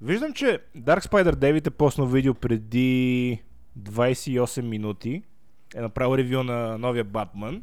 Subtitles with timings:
[0.00, 3.42] Виждам, че Dark Spider David е поснал видео преди
[3.78, 5.22] 28 минути.
[5.76, 7.62] Е направил ревю на новия Батман.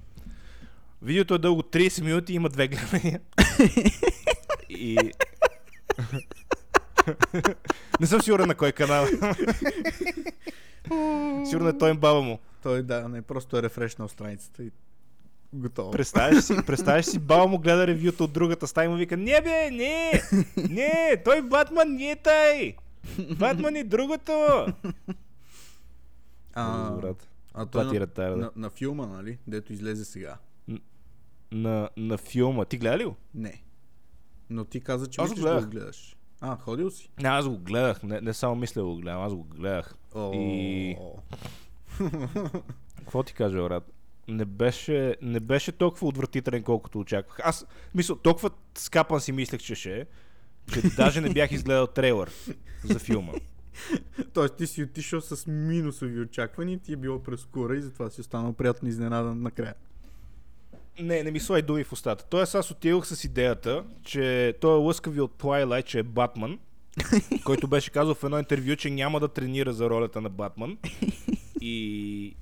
[1.01, 3.21] Видеото е дълго 30 минути и има две гледания.
[4.69, 4.97] и...
[7.99, 9.05] Не съм сигурен на кой канал.
[11.45, 12.39] Сигурно е той им баба му.
[12.63, 14.71] Той да, не просто е рефрешнал страницата и
[15.53, 15.91] готово.
[15.91, 19.41] Представяш си, представяш си, баба му гледа ревюто от другата стая и му вика, не
[19.41, 20.21] бе, не,
[20.69, 22.75] не, той Батман не е тай.
[23.39, 24.65] Батман е другото.
[26.53, 26.97] А,
[27.53, 29.37] а той ти е на, на, на филма, нали?
[29.47, 30.37] Дето излезе сега.
[31.51, 32.65] На, на филма.
[32.65, 33.15] Ти гледа ли го?
[33.35, 33.63] Не.
[34.49, 36.15] Но ти каза, че Аз го мислиш да го гледаш.
[36.41, 37.09] А, ходил си?
[37.19, 38.03] Не, аз го гледах.
[38.03, 39.95] Не, не само мисля го гледам, аз го гледах.
[40.15, 40.97] О, И-
[42.97, 43.92] Какво ти кажа, брат?
[44.27, 47.39] Не беше, не беше толкова отвратителен, колкото очаквах.
[47.43, 50.05] Аз, мисля, толкова скапан си мислех, че ще е,
[50.73, 52.31] че даже не бях изгледал трейлър
[52.83, 53.33] за филма.
[54.33, 58.53] Тоест ти си отишъл с минусови очаквания, ти е било прескоро и затова си останал
[58.53, 59.73] приятно изненадан накрая.
[60.99, 62.25] Не, не ми слай думи в устата.
[62.29, 66.59] Тоест аз отидох с идеята, че той е лъскави от Twilight, че е Батман,
[67.45, 70.77] който беше казал в едно интервю, че няма да тренира за ролята на Батман.
[71.61, 72.35] И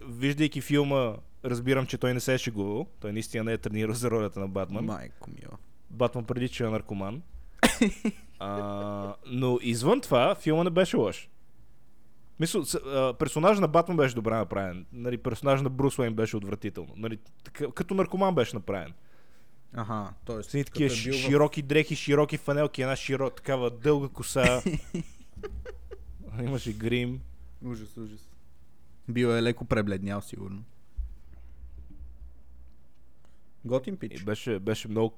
[0.00, 2.86] виждайки филма, разбирам, че той не се е шегувал.
[3.00, 4.84] Той наистина не е тренирал за ролята на Батман.
[4.84, 5.58] Майко мила.
[5.90, 7.22] Батман преди, че е наркоман.
[8.38, 11.28] а, но извън това, филма не беше лош.
[12.40, 14.86] Мисля, с- а, персонажът на Батман беше добре направен.
[14.92, 16.92] Нали, персонажът на Брус Уейн беше отвратително.
[16.96, 18.92] Нали, така, като наркоман беше направен.
[19.74, 20.42] Аха, т.е.
[20.42, 24.62] С такива е бил широки дрехи, широки фанелки, една широ, такава дълга коса.
[26.42, 27.20] Имаше грим.
[27.64, 28.28] Ужас, ужас.
[29.08, 30.64] Бил е леко пребледнял, сигурно.
[33.64, 34.24] Готин И пич.
[34.24, 35.14] беше, беше много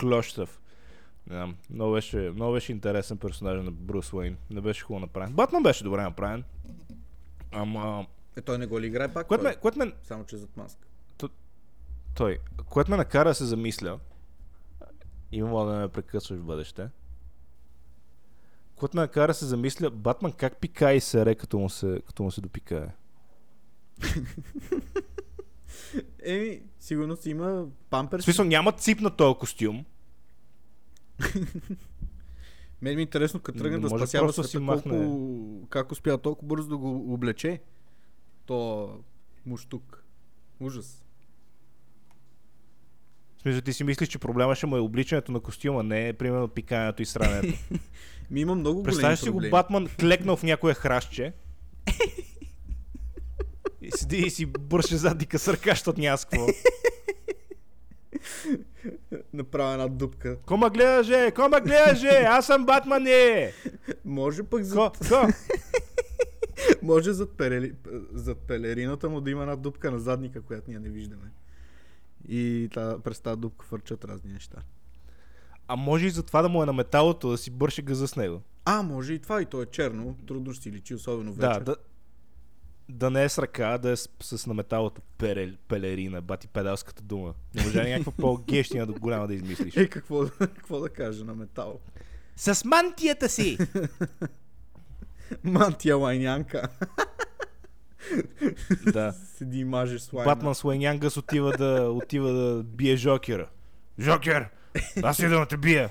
[0.00, 0.60] клощав.
[1.26, 4.36] Не знам, много беше, много беше интересен персонаж на Брус Уейн.
[4.50, 5.32] Не беше хубаво направен.
[5.34, 6.44] Батман беше добре направен.
[7.52, 8.06] Ама...
[8.36, 9.26] Е, той не го ли играе пак?
[9.26, 10.88] Което ме, което ме, Само, че зад маска.
[12.14, 12.38] той,
[12.68, 13.98] което ме накара да се замисля,
[15.32, 16.88] и мога да ме прекъсваш в бъдеще,
[18.76, 22.22] което ме накара да се замисля, Батман как пика и сере, като му се, като
[22.22, 22.88] му се допикае.
[26.24, 28.24] Еми, сигурно си има В памперс.
[28.24, 29.84] смисъл, няма цип на този костюм.
[32.82, 34.92] Мен ми е интересно, като тръгне Не да спасява си света, махне.
[34.92, 35.66] колко...
[35.70, 37.60] как успя толкова бързо да го облече.
[38.46, 38.90] То
[39.46, 40.04] муштук.
[40.60, 41.04] Ужас.
[43.38, 46.12] В смисъл, ти си мислиш, че проблема ще му е обличането на костюма, не е
[46.12, 47.58] примерно пикането и срането.
[48.30, 49.40] Ми има много големи Представяш си го.
[49.50, 51.32] Батман клекнал в някое храстче
[51.88, 52.24] и
[53.96, 56.46] седи и си бърше задника с ръка, защото няма с какво.
[59.32, 60.36] Направя една дупка.
[60.46, 61.32] Кома гледаше?
[61.36, 62.08] Кома гледаше?
[62.08, 63.52] Аз съм Батман, е!
[64.04, 65.28] Може пък Ко, зад, ко?
[66.82, 67.72] може зад, перели,
[68.12, 71.30] зад пелерината му да има една дупка на задника, която ние не виждаме.
[72.28, 74.58] И та, през тази дупка фърчат разни неща.
[75.68, 78.16] А може и за това да му е на металото, да си бърше газа с
[78.16, 78.42] него.
[78.64, 80.16] А, може и това, и то е черно.
[80.26, 81.48] Трудно ще си личи, особено вече.
[81.48, 81.76] Да, да,
[82.92, 87.02] да не е с ръка, да е с, с на металото перел, пелерина, бати педалската
[87.02, 87.34] дума.
[87.54, 89.76] Не може някаква по-гещина до голяма да измислиш.
[89.76, 91.80] Е, какво, какво да кажа на метал?
[92.36, 93.58] С мантията си!
[95.44, 96.68] Мантия лайнянка.
[98.92, 99.12] да.
[99.36, 100.34] Седи и маже с лайна.
[100.34, 103.48] Батман с Лайнянгас отива да, отива да бие Жокера.
[103.98, 104.48] Жокер!
[105.02, 105.90] Аз идвам да те бия.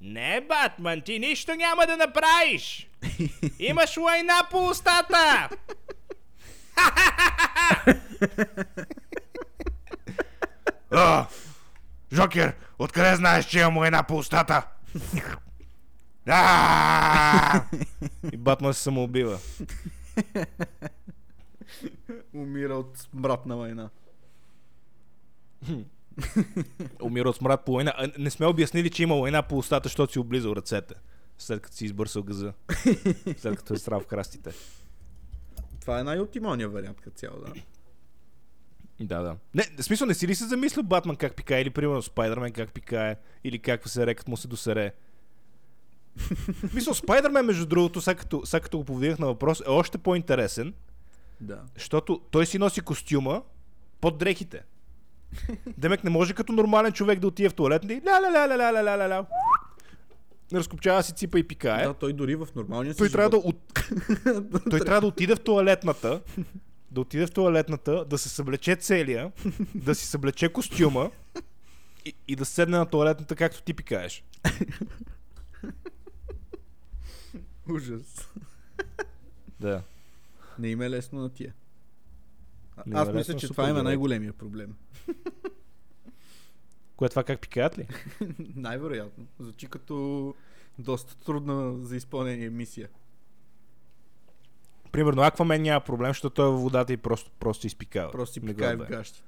[0.00, 2.88] Не, Батман, ти нищо няма да направиш!
[3.58, 5.48] Имаш лайна по устата!
[10.90, 11.26] А,
[12.12, 14.66] Жокер, откъде знаеш, че имам лайна по устата?
[16.28, 17.62] А!
[18.32, 19.38] И Батман се самоубива.
[22.34, 23.90] Умира от смрат на война.
[27.02, 27.94] Умира от смрад по война.
[27.96, 30.94] А, Не сме обяснили, че има война по устата, защото си облизал ръцете.
[31.38, 32.52] След като си избърсал газа.
[33.38, 34.50] След като е срал в храстите.
[35.86, 37.52] Това е най-оптималният вариант като цяло, да.
[39.00, 39.36] Да, да.
[39.54, 42.72] Не, в смисъл, не си ли се замислил Батман как пикае, или примерно Спайдермен как
[42.72, 44.92] пикае, или как се рекат му се досере.
[46.70, 50.74] Смисъл, Спайдермен, между другото, сега като, сега като го повдигнах на въпрос, е още по-интересен,
[51.40, 51.60] Да.
[51.74, 53.42] защото той си носи костюма
[54.00, 54.62] под дрехите.
[55.78, 58.72] Демек не може като нормален човек да отиде в туалетна и ля ля ля ля
[58.72, 59.26] ля ля ля ля
[60.52, 61.86] разкопчава си ципа и пикае.
[61.86, 63.80] Да, той дори в нормалния си Той трябва, да от...
[64.70, 66.20] той трябва да отиде в туалетната,
[66.90, 69.32] да отиде в туалетната, да се съблече целия,
[69.74, 71.10] да си съблече костюма
[72.04, 74.24] и, и да седне на туалетната, както ти пикаеш.
[77.70, 78.28] Ужас.
[79.60, 79.82] Да.
[80.58, 81.54] Не им е лесно на тия.
[82.76, 84.74] А- им Аз е мисля, че това има най-големия проблем.
[86.96, 87.88] Кое това как пикаят ли?
[88.56, 89.26] Най-вероятно.
[89.38, 90.34] Звучи като
[90.78, 92.88] доста трудна за изпълнение мисия.
[94.92, 98.12] Примерно, Аквамен няма проблем, защото той е във водата и просто, просто изпикава.
[98.12, 98.86] Просто е в бе.
[98.86, 99.24] гащите.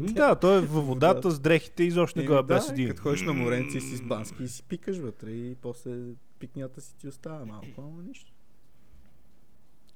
[0.00, 2.88] Да, той е във водата с дрехите и изобщо не го е да, без един.
[2.88, 5.96] като ходиш на моренци си с бански и си пикаш вътре и после
[6.38, 8.32] пикнята си ти остава малко, ама нищо.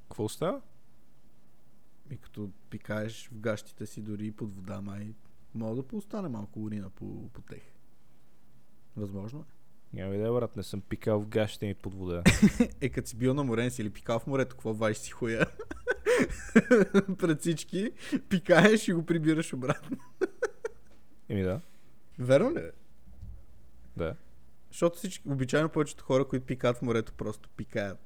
[0.09, 0.61] Какво става?
[2.11, 5.09] И като пикаеш в гащите си дори и под вода, май
[5.55, 7.62] мога да поостане малко урина по, по тех.
[8.97, 9.45] Възможно
[9.93, 12.23] Няма идея, брат, не съм пикал в гащите ми под вода.
[12.61, 12.69] е.
[12.81, 15.47] Е, като си бил на моренци или пикал в морето, какво вадиш си хуя?
[17.19, 17.91] Пред всички,
[18.29, 19.97] пикаеш и го прибираш обратно.
[21.29, 21.61] Еми да,
[22.19, 22.59] Верно ли?
[22.59, 22.71] е?
[23.97, 24.15] да.
[24.71, 27.99] Защото всички, обичайно повечето хора, които пикаят в морето, просто пикаят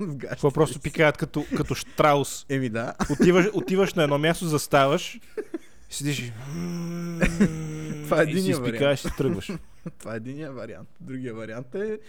[0.00, 0.80] в Какво просто си.
[0.80, 2.46] пикаят като, като штраус.
[2.48, 2.94] Еми да.
[3.12, 5.20] Отиваш, отиваш на едно място, заставаш,
[5.90, 6.32] седиш и...
[8.04, 9.52] Това е и си изпикаеш и тръгваш.
[9.98, 10.88] Това е единия вариант.
[11.00, 12.00] Другия вариант е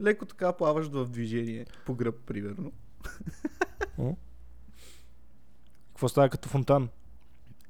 [0.00, 2.72] леко така плаваш в движение, по гръб, примерно.
[5.88, 6.88] Какво става като фонтан?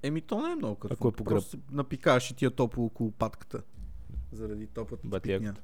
[0.02, 0.94] Еми, то не е много като.
[0.94, 1.34] Ако е по гръб.
[1.34, 3.62] Просто напикаш и ти е топло около патката.
[4.32, 5.60] Заради топлата якото.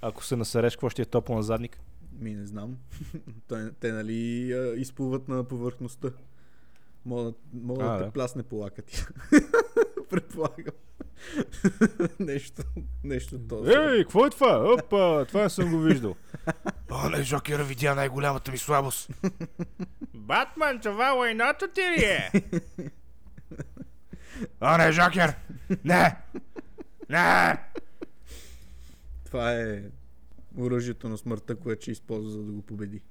[0.00, 1.80] Ако се насереш, какво ще е топло на задник?
[2.12, 2.76] Ми не знам.
[3.48, 6.10] Той, те нали изплуват на повърхността.
[7.06, 8.10] Мога, мога А, да те да.
[8.10, 9.04] плясне по лакъти.
[10.10, 10.74] Предполагам.
[12.20, 12.62] нещо,
[13.04, 13.70] нещо този.
[13.70, 14.72] Ей, какво е това?
[14.74, 16.14] Опа, това не съм го виждал.
[16.90, 19.10] О, не, Жокер видя най-голямата ми слабост.
[20.14, 22.30] Батман, това лайното ти ли е?
[24.60, 25.34] О, не, Жокер!
[25.84, 26.16] Не!
[27.08, 27.58] Не!
[29.24, 29.82] Това е
[30.58, 33.02] оръжието на смъртта, което ще използва за да го победи.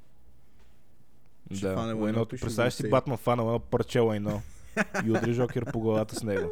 [1.52, 2.90] Ще Да, фане лайното Представяш си.
[2.90, 4.42] Батман фанал едно парче лайно
[5.06, 6.52] и удри Жокер по главата с него.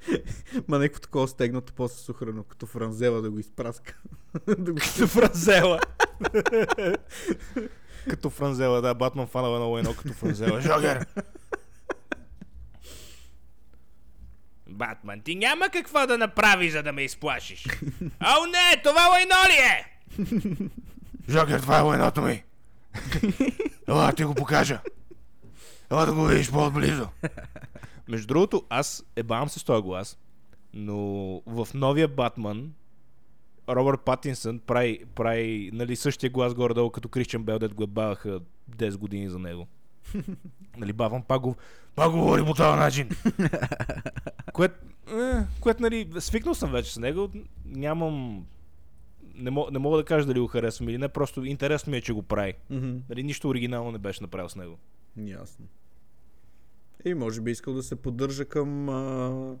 [0.68, 3.98] Ма някакво такова стегнато, после сухрано, като франзела да го изпраска.
[4.58, 4.78] да го...
[4.78, 5.80] Като франзела.
[8.08, 10.60] като франзела, да, Батман фанал едно лайно като франзела.
[10.60, 11.06] Жокер!
[14.68, 17.66] Батман, ти няма какво да направи, за да ме изплашиш.
[18.20, 19.98] О, не, това лайно ли е?
[21.30, 22.44] Жокер, това е лайното ми.
[23.88, 24.80] Ела, ти го покажа.
[25.90, 27.08] Ела да го видиш по-отблизо.
[28.08, 30.18] Между другото, аз ебавам се с този глас,
[30.74, 30.96] но
[31.46, 32.72] в новия Батман
[33.68, 38.40] Робърт Патинсън прави, прави нали, същия глас горе-долу като Кристиан Бел, дет го ебаваха
[38.76, 39.66] 10 години за него.
[40.76, 41.56] нали, бавам, пак го,
[41.94, 43.08] пак го говори по този начин.
[44.52, 44.74] Което,
[45.12, 47.30] е, което, нали, свикнал съм вече с него,
[47.64, 48.46] нямам...
[49.34, 52.00] Не, мога, не мога да кажа дали го харесвам или не, просто интересно ми е,
[52.00, 52.54] че го прави.
[52.70, 52.96] Мгм.
[53.08, 54.78] Нали, нищо оригинално не беше направил с него.
[55.16, 55.66] Ясно.
[57.04, 59.56] И може би искал да се поддържа към а,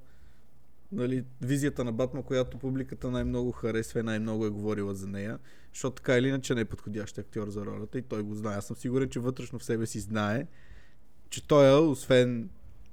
[0.92, 5.38] нали, визията на Батма, която публиката най-много харесва и най-много е говорила за нея,
[5.72, 8.56] защото така или иначе не е подходящ актьор за ролята и той го знае.
[8.56, 10.46] Аз съм сигурен, че вътрешно в себе си знае,
[11.30, 12.50] че той е, освен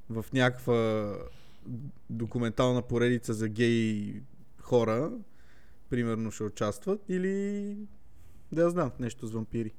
[0.09, 1.13] в някаква
[2.09, 4.13] документална поредица за гей
[4.59, 5.11] хора,
[5.89, 7.75] примерно ще участват, или
[8.51, 9.71] да я знам, нещо с вампири.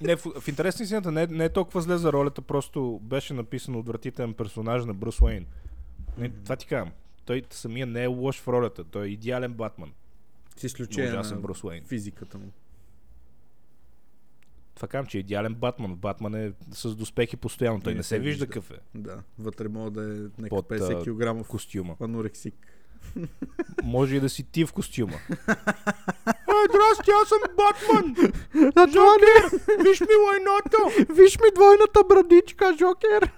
[0.00, 3.34] Не, в, в интерес на истината не, не е толкова зле за ролята, просто беше
[3.34, 5.46] написан отвратителен персонаж на Брус Уейн.
[6.18, 6.36] Не, Мгм.
[6.44, 6.92] Това ти казвам.
[7.24, 9.92] Той самия не е лош в ролята, той е идеален Батман.
[10.56, 11.84] С изключение на Брус Уейн.
[11.84, 12.52] физиката му.
[14.74, 15.96] Това казвам, че е идеален Батман.
[15.96, 17.80] Батман е с доспехи постоянно.
[17.80, 21.40] Той не, се вижда какъв е Да, вътре мога да е някакъв Под, 50 а,
[21.42, 21.96] кг костюма.
[22.00, 22.54] анорексик.
[23.84, 25.18] Може и да си ти в костюма.
[26.28, 28.16] Ей, здрасти, аз съм Батман!
[28.76, 31.12] А това не Виж ми лайното!
[31.12, 33.32] Виж ми двойната брадичка, Жокер!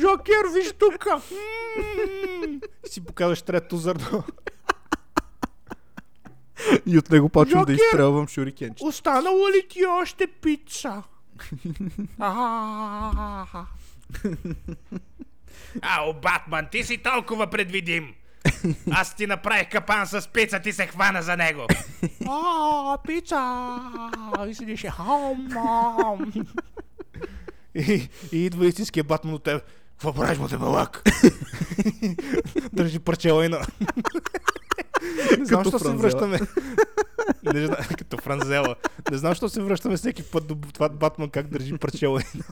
[0.00, 1.06] Жокер, виж тук!
[2.84, 4.24] Си показваш трето зърно.
[6.86, 8.86] И от него почвам да изстрелвам шурикенчета.
[8.86, 11.02] Останала ли ти още пица?
[15.82, 18.14] Ао, Батман, ти си толкова предвидим.
[18.90, 21.66] Аз ти направих капан с пица, ти се хвана за него.
[22.28, 23.78] А, пица!
[24.48, 26.32] И седиш, хам, хам.
[27.74, 29.62] И, и идва истинския Батман от теб.
[29.90, 31.02] Какво правиш, му тебалак?
[32.72, 33.60] Държи парче лайна.
[35.38, 36.38] Не знам, Като що се връщаме.
[37.42, 38.76] Не знам, като Франзела.
[39.10, 42.44] Не знам, що се връщаме всеки път до това Батман как държи парче лайна.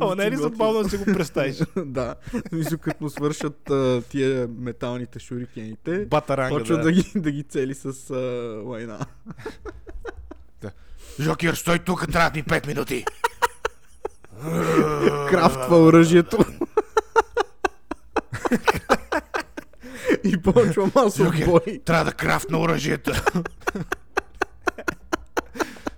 [0.00, 1.56] Ама не е ли забавно да си го представиш?
[1.76, 2.14] да.
[2.52, 6.82] Мисля, като му свършат а, тия металните шурикените, Батаранга, почва да.
[6.82, 6.92] да.
[6.92, 8.14] ги, да ги цели с а,
[8.64, 8.98] лайна.
[11.20, 13.04] Жокер, стой тук, трябва ми 5 минути.
[15.30, 16.38] Крафтва оръжието.
[20.24, 21.80] И почва масов Жокер, бой.
[21.84, 23.12] трябва да крафтна оръжието.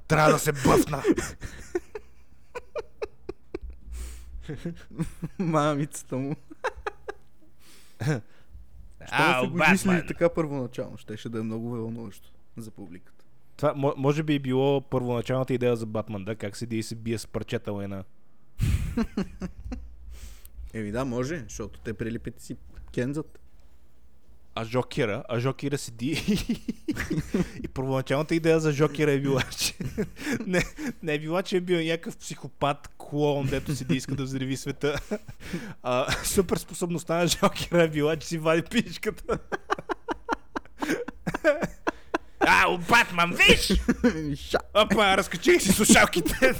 [0.08, 1.02] трябва да се бъфна.
[5.38, 6.36] Мамицата му.
[9.06, 10.06] Що са го Батман.
[10.08, 10.96] така първоначално?
[10.96, 13.24] Щеше да е много вълнуващо за публиката.
[13.56, 16.36] Това мо- може би е било първоначалната идея за Батман, да?
[16.36, 18.04] Как седи и се бие с парчета лайна.
[20.74, 22.56] Еми да, може, защото те прилипите си
[22.92, 23.38] кензат.
[24.60, 26.22] А Жокера, а Жокера седи
[27.62, 29.74] и първоначалната идея за Жокера е била, че
[30.46, 30.62] не,
[31.02, 35.00] не е била, че е бил някакъв психопат, клоун, дето седи иска да взриви света.
[35.82, 39.38] А, супер способността на Жокера е била, че си вади пичката.
[42.40, 43.72] Ау, Батман, виж!
[44.74, 46.52] Опа, разкачих си слушалките.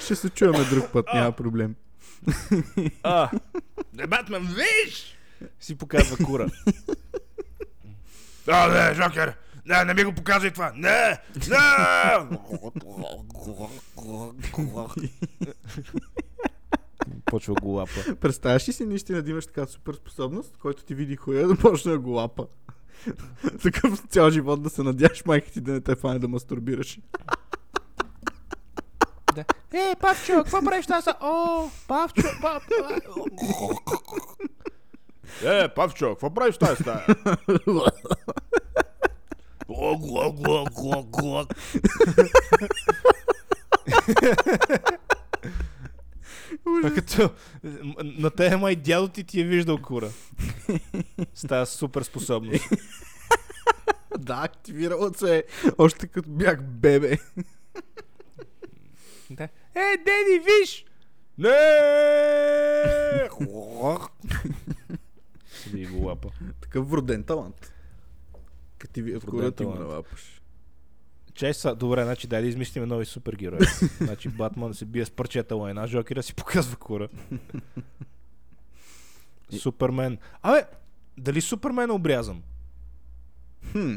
[0.00, 1.74] Ще се чуваме друг път, няма проблем.
[3.02, 3.30] А,
[4.08, 5.15] Батман, виж!
[5.60, 6.46] Си показва кура.
[8.48, 9.36] А, не, Жокер!
[9.66, 10.72] Не, не ми го показвай това!
[10.76, 11.18] Не!
[11.48, 12.38] Не!
[17.24, 18.16] Почва го лапа.
[18.20, 21.92] Представяш ли си наистина да имаш така супер способност, който ти види хуя да почне
[21.92, 22.46] да го лапа?
[23.62, 26.98] Такъв цял живот да се надяш майка ти да не те фане да мастурбираш.
[29.72, 31.10] Е, Павчо, какво правиш тази?
[31.20, 32.62] О, Павчо, пап...
[35.44, 37.06] Е, Павчо, какво правиш тази стая?
[39.66, 41.48] Глок, глок, глок, глок, глок.
[46.84, 47.30] А като
[48.04, 50.10] на те май дядо ти ти е виждал кура.
[51.34, 52.64] С тази супер способност.
[54.18, 55.42] да, активирало се е
[55.78, 57.18] още като бях бебе.
[59.30, 59.48] Да.
[59.74, 60.84] Е, деди, виж!
[61.38, 61.50] Не!
[65.70, 66.30] Седи и го лапа.
[66.60, 67.72] Такъв вроден талант.
[68.78, 70.42] Като ти ви от Вроден кура ти го налапаш.
[71.34, 73.58] Чай са, добре, значи дай да измислим нови супергерои.
[74.00, 77.08] значи Батман се бие с парчета лайна, Жокера си показва кура.
[79.58, 80.18] Супермен.
[80.42, 80.64] Абе,
[81.18, 82.42] дали Супермен е обрязан?
[83.72, 83.96] Хм.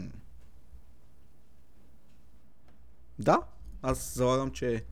[3.20, 3.42] Да,
[3.82, 4.84] аз залагам, че е.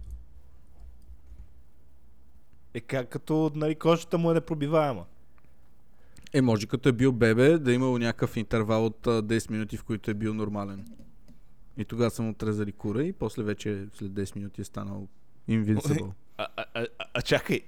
[2.73, 5.05] Е как като нали, кожата му е непробиваема.
[6.33, 9.77] Е, може като е бил бебе, да е имало някакъв интервал от а, 10 минути,
[9.77, 10.85] в които е бил нормален.
[11.77, 15.07] И тогава са му отрезали кура и после вече след 10 минути е станал
[15.49, 16.11] invincible.
[16.39, 17.61] А, а, а, а, чакай,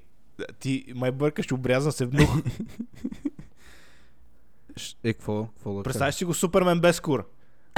[0.59, 2.29] ти май бъркаш обрязан се внух.
[4.77, 5.45] Ш- Е, какво?
[5.45, 7.25] Какво да Представяш си го Супермен без кура.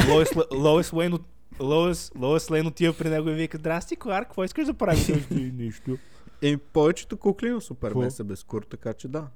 [0.09, 1.21] Лоис, Лоис Лейн от
[1.59, 5.07] Лоис, Лоис Лейн отива при него и вика, здрасти, Кларк, какво искаш да правиш?
[5.31, 5.85] Нищо.
[5.85, 5.97] кажа?
[6.41, 9.27] Е, повечето кукли на Супермен са без кур, така че да.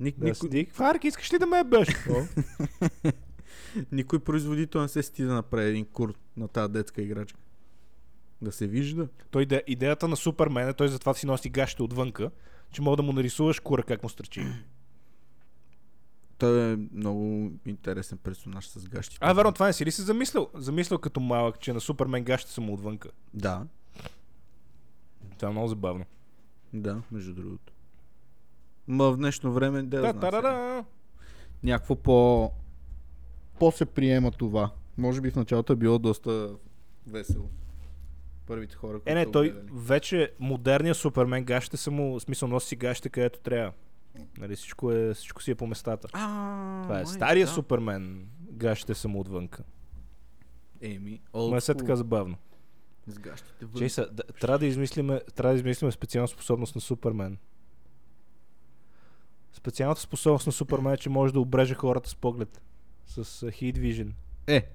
[0.00, 1.88] Ник, Да никой, седи, Кларк, искаш ли да ме ебеш?
[3.92, 7.40] никой производител не се сти да направи един кур на тази детска играчка.
[8.42, 9.08] Да се вижда.
[9.30, 12.30] Той иде, идеята на Супермен е, той затова си носи гащите отвънка,
[12.72, 14.46] че мога да му нарисуваш кура как му стърчи.
[16.38, 19.18] Той е много интересен персонаж с гащите.
[19.20, 20.48] А, верно, това не си ли си замислил?
[20.54, 23.08] Замислил като малък, че на Супермен гащите са му отвънка.
[23.34, 23.66] Да,
[25.38, 26.04] Това е много забавно.
[26.72, 27.72] да, между другото.
[28.88, 30.20] Ма в днешно време, да, Да, знам сега.
[30.30, 30.84] тарара.
[31.62, 32.50] някакво по...
[33.58, 34.70] по се приема това.
[34.96, 36.50] Може би в началото е било доста
[37.06, 37.48] весело.
[38.46, 39.70] Първите хора, които Е, не, той гледали.
[39.72, 43.72] вече модерният Супермен гащите са му, смисъл носи си гащите където трябва.
[44.38, 46.08] Нали, всичко, е, всичко си е по местата.
[46.12, 47.52] А, Това е май, стария да.
[47.52, 48.28] Супермен.
[48.40, 49.62] Гащите са му отвънка.
[50.80, 52.36] Еми, Но е все така забавно.
[53.06, 53.78] С гащите вън.
[53.78, 57.38] Чейса, да, трябва да измислиме, трябва да измислиме специална способност на Супермен.
[59.52, 62.62] Специалната способност на Супермен е, че може да обреже хората с поглед.
[63.06, 64.10] С Heat Vision.
[64.46, 64.68] Е,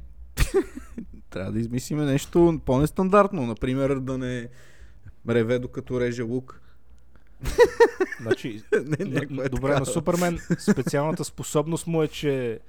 [1.29, 3.45] трябва да измислиме нещо по-нестандартно.
[3.45, 4.49] Например, да не
[5.29, 6.61] реве докато реже лук.
[8.21, 12.59] Значи, не, някаква е добре, на Супермен специалната способност му е, че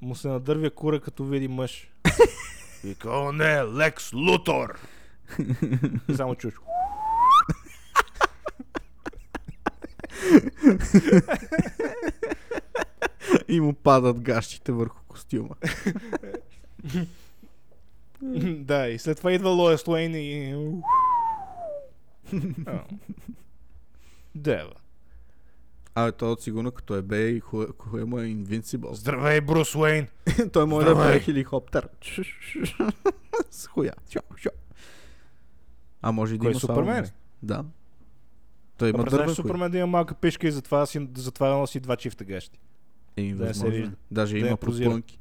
[0.00, 1.90] му се надървя кура, като види мъж.
[3.06, 4.78] О не, Лекс Лутор!
[6.08, 6.54] И само чуш.
[13.48, 15.54] И му падат гащите върху костюма.
[18.42, 20.54] да, и след това идва Лоес Лейн и...
[24.34, 24.74] Дева.
[25.94, 28.92] Абе, той от сигурно като е бе и кое, му е Invincible.
[28.92, 30.06] Здравей, Брус Уейн!
[30.52, 31.20] той може да е Здравей.
[31.20, 31.88] хеликоптер.
[33.50, 33.92] С хуя.
[36.02, 37.10] А може и да Кой е има само Супермен?
[37.42, 37.64] Да.
[38.76, 39.34] Той Ма има дървен хуй.
[39.34, 42.58] Супермен да има малка пешка и затова, си, затова носи два чифта гащи.
[43.16, 43.70] Еми, Да не се е.
[43.70, 43.96] вижда.
[44.10, 45.20] Даже Да има подплънки.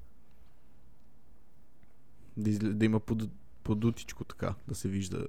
[2.37, 3.23] Да, да има под,
[3.63, 5.27] подутичко така, да се вижда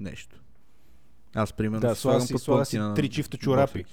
[0.00, 0.42] нещо.
[1.34, 3.84] Аз примерно Да, си слага слагам си, слага си на три чифта чорапи.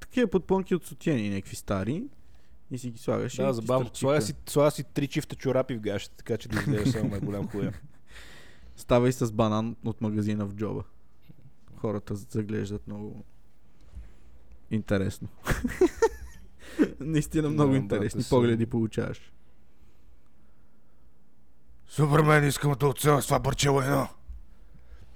[0.00, 2.04] Такива подплънки от сутиени, някакви стари.
[2.70, 3.90] И си ги слагаш Да, забавно.
[3.94, 7.20] Слага си, слага си три чифта чорапи в гащите, така че да изглежда само е
[7.24, 7.72] голям хуя.
[8.76, 10.84] Става и с банан от магазина в джоба.
[11.80, 13.24] Хората заглеждат много
[14.70, 15.28] интересно.
[17.00, 19.32] Наистина много Да, интересни брате, погледи съм- получаваш.
[21.86, 24.08] Супермен, искам да оцеля с това парче лайна.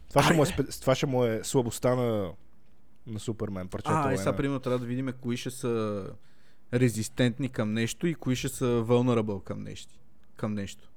[0.08, 0.46] Това ще, му е,
[0.80, 2.32] това ще му е слабостта на,
[3.06, 4.18] на Супермен, парчето А, и лайна.
[4.18, 6.04] сега примерно трябва да видим кои ще са
[6.74, 9.94] резистентни към нещо и кои ще са vulnerable към нещо.
[10.36, 10.90] Към нещо.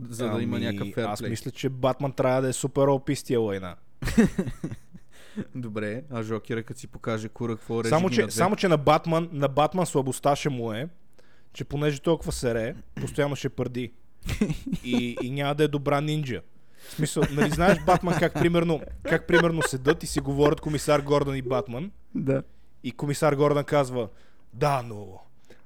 [0.00, 3.16] За да има Ами, някакъв Аз fair мисля, че Батман трябва да е супер опи
[3.16, 3.76] с тия лайна.
[5.54, 9.28] Добре, а Жокера като си покаже кура какво режи Само че, само, че на Батман,
[9.32, 10.88] на Батман слабостта ще му е,
[11.52, 13.92] че понеже толкова сере, постоянно ще пърди.
[14.84, 16.42] И, и няма да е добра нинджа.
[16.88, 21.36] В смисъл, нали знаеш Батман как примерно, как примерно седат и си говорят комисар Гордън
[21.36, 22.42] и Батман Да.
[22.84, 24.08] и комисар Гордън казва
[24.52, 25.20] да, но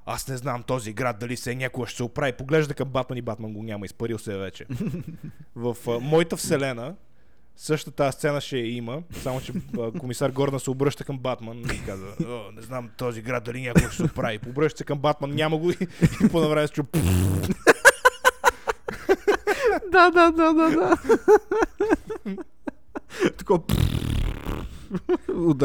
[0.07, 2.33] аз не знам този град дали се някога ще се оправи.
[2.33, 4.67] Поглежда към Батман и Батман го няма, изпарил се е вече.
[5.57, 6.95] В а, моята вселена
[7.57, 9.53] същата тази сцена ще я има, само че
[9.99, 13.89] комисар Гордън се обръща към Батман и казва, О, не знам този град дали някога
[13.89, 14.39] ще се оправи.
[14.49, 15.77] Обръща се към Батман, няма го и,
[16.25, 16.83] и по навреме се чу
[19.93, 20.97] Да, да, да, да, да.
[23.39, 23.63] Такова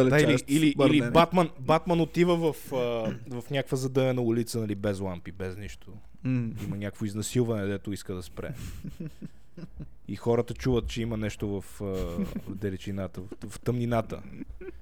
[0.09, 1.11] Да, или, или, или.
[1.11, 2.77] Батман, Батман отива в, а,
[3.41, 5.91] в някаква задънена улица, нали, без лампи, без нищо.
[6.63, 8.53] Има някакво изнасилване, дето иска да спре.
[10.07, 14.21] И хората чуват, че има нещо в, в далечината, в, в тъмнината.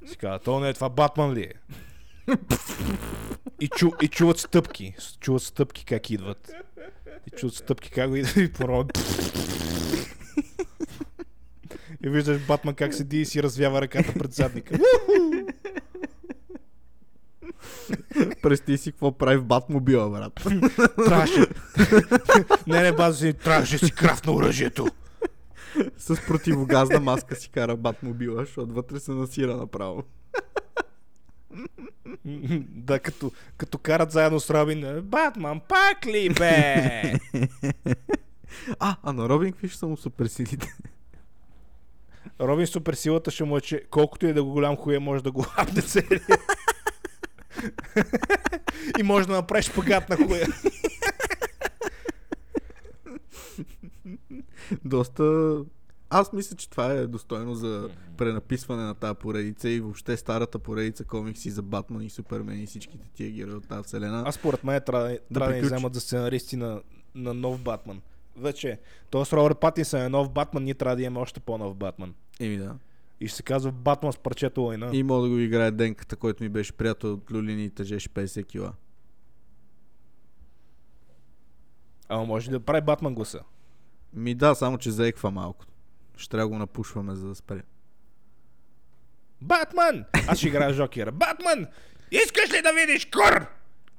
[0.06, 1.54] Си казват, то не е това Батман ли е?
[3.62, 4.96] И, чу, и чуват стъпки.
[5.20, 6.52] Чуват стъпки как идват.
[7.28, 8.86] И чуват стъпки как го идват и по
[12.04, 14.80] И виждаш Батман как седи и си развява ръката пред задника.
[18.42, 20.34] Представи си какво прави в Батмобила, брат.
[21.06, 21.46] Трябваше.
[22.68, 24.88] не, не, база си, трябваше си крафт на оръжието.
[25.98, 30.04] С противогазна маска си кара Батмобила, защото вътре се насира направо.
[32.70, 34.84] да, като, като карат заедно с Робин.
[34.84, 37.14] е, Батман, пак ли бе?
[38.80, 40.76] А, а на Робин какви ще са му суперсилите?
[42.42, 45.42] Робин суперсилата ще му е, че колкото и да го голям хуя, може да го
[45.42, 46.20] хапне цели.
[49.00, 50.48] и може да направиш шпагат на хуя.
[54.86, 55.56] Доста...
[56.18, 61.04] Аз мисля, че това е достойно за пренаписване на тази поредица и въобще старата поредица
[61.04, 64.24] комикси за Батман и Супермен и всичките тия герои от тази вселена.
[64.26, 65.76] Аз според мен трябва да, трябва да приключи.
[65.76, 66.82] вземат за сценаристи на,
[67.16, 68.02] на нов Батман.
[68.38, 68.80] Вече,
[69.12, 69.36] т.е.
[69.36, 72.14] Робърт Патинсън е нов Батман, ние трябва да имаме още по-нов Батман.
[72.40, 72.76] Еми да.
[73.20, 74.90] И ще се казва Батман с парчето лайна.
[74.94, 78.46] И мога да го играе Денката, който ми беше приятел от Люлини и тежеше 50
[78.46, 78.74] кила.
[82.10, 83.40] Ама може да прави Батман гласа?
[84.14, 85.66] Ми да, само че заеква малко.
[86.18, 87.62] Ще трябва да го напушваме, за да спре.
[89.42, 90.06] Батман!
[90.28, 91.12] Аз ще играя Жокера.
[91.12, 91.68] Батман!
[92.12, 93.46] Искаш ли да видиш кур?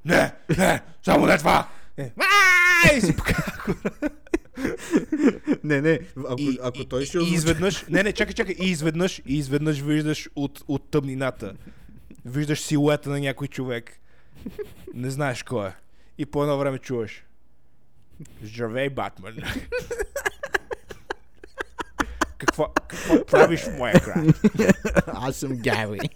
[0.04, 1.68] Не, не, само не това!
[1.96, 2.12] Е,
[2.90, 3.00] Ай!
[3.00, 3.16] Си.
[5.64, 9.22] Не, не, ако, и, ако той ще и, изведнъж, не, не, чакай, чакай, и изведнъж,
[9.26, 11.54] и изведнъж виждаш от, от тъмнината.
[12.24, 14.00] Виждаш силуета на някой човек.
[14.94, 15.72] Не знаеш кой е.
[16.18, 17.24] И по едно време чуваш.
[18.42, 19.36] Здравей, Батман.
[22.38, 24.36] Какво, какво правиш в моя град?
[25.06, 26.08] Аз съм Гари.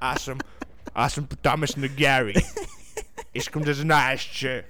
[0.00, 0.38] Аз съм,
[0.94, 2.34] аз съм потомък на Гари.
[3.34, 4.64] Искам да знаеш, че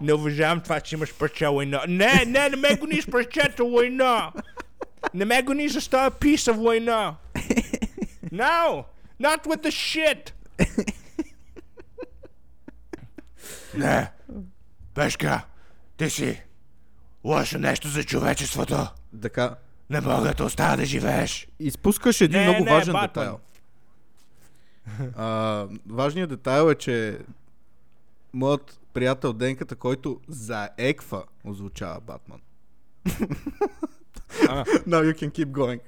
[0.00, 1.82] не уважавам това, че имаш парче война.
[1.88, 4.32] Не, не, не ме гониш парчето война.
[5.14, 7.16] Не ме гониш за тази писа война.
[8.32, 8.84] No,
[9.20, 10.32] not with the shit.
[13.74, 14.10] Не,
[14.94, 15.44] Пешка,
[15.96, 16.42] ти си
[17.24, 18.88] лошо нещо за човечеството.
[19.22, 19.56] Така,
[19.90, 21.48] Не мога да оставя да живееш.
[21.58, 23.06] изпускаш един Не, много не, важен Батман.
[23.08, 23.40] детайл.
[25.16, 27.18] А, важният детайл е, че
[28.32, 32.40] моят приятел Денката, който заеква, озвучава Батман.
[34.86, 35.80] Now you can keep going.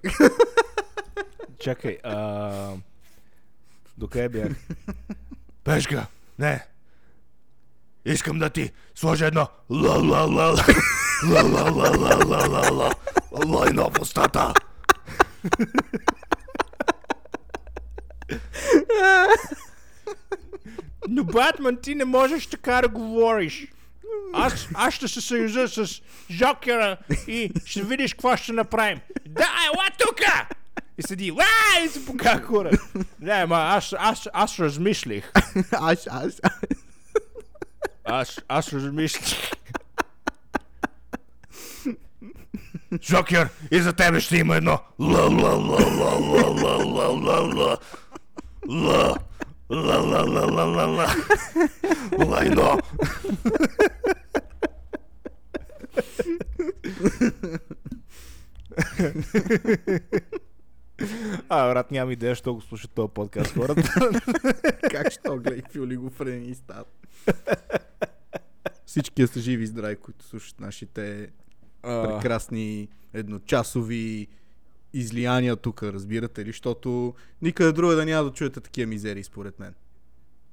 [1.58, 2.72] чакай, а...
[3.98, 4.48] Докъде бях?
[5.64, 6.06] Пешка,
[6.38, 6.66] не.
[8.04, 10.64] Искам да ти сложа едно ла ла ла
[11.28, 12.90] ла ла
[13.46, 14.54] ла в устата.
[21.08, 23.66] Но, Батман, ти не можеш така да говориш.
[24.32, 29.00] Аз, аз ще се съюза с Жокера и ще видиш какво ще направим.
[29.28, 30.48] Да, ела тука!
[30.98, 31.44] И седи, ла,
[31.84, 32.70] и се пока хора.
[33.20, 35.32] Не, ма, аз, аз, аз размислих.
[35.72, 36.60] Аз, аз, аз.
[38.04, 39.50] Аз, аз размислих.
[43.02, 47.40] Жокер, и за тебе ще има едно ла ла ла ла ла ла ла ла
[47.48, 47.78] ла
[48.68, 49.18] ла
[49.70, 51.06] ла ла ла ла ла ла
[52.26, 52.78] лайно.
[61.48, 63.82] А, брат, нямам идея, що го слушат този подкаст хората.
[64.90, 67.06] Как ще гледай какви олигофрени стават?
[68.86, 71.30] Всички са живи и здрави, които слушат нашите
[71.82, 74.28] прекрасни едночасови
[74.92, 76.48] излияния тук, разбирате ли?
[76.48, 79.74] Защото никъде друга да няма да чуете такива мизерии, според мен.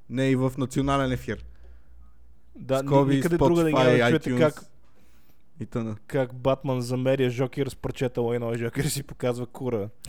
[0.09, 1.45] Не и в национален ефир.
[2.55, 4.39] Да, Скоби, никъде друга да няма да чуете iTunes.
[4.39, 4.63] как,
[5.59, 5.95] И тъна.
[6.07, 9.89] как Батман замеря Жокер с парчета лайно и Жокер си показва кура.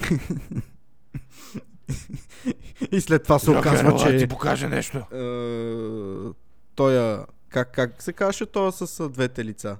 [2.92, 4.16] И след това се оказва, ела, че...
[4.16, 4.98] ти покаже нещо.
[4.98, 6.32] Е,
[6.74, 7.26] тоя...
[7.48, 9.76] Как, как се каже това с а, двете лица?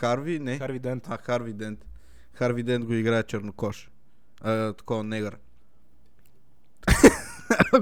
[0.00, 0.38] Харви?
[0.38, 0.58] Не.
[0.58, 1.06] Харви Дент.
[1.08, 1.86] А, Харви Дент.
[2.32, 3.90] Харви Дент го играе чернокош.
[4.40, 5.36] А, такова негър.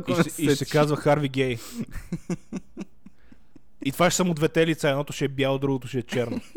[0.09, 1.59] И, ще, и ще се казва Харви Гей.
[3.85, 4.89] И това ще са му двете лица.
[4.89, 6.41] Едното ще е бяло, другото ще е черно.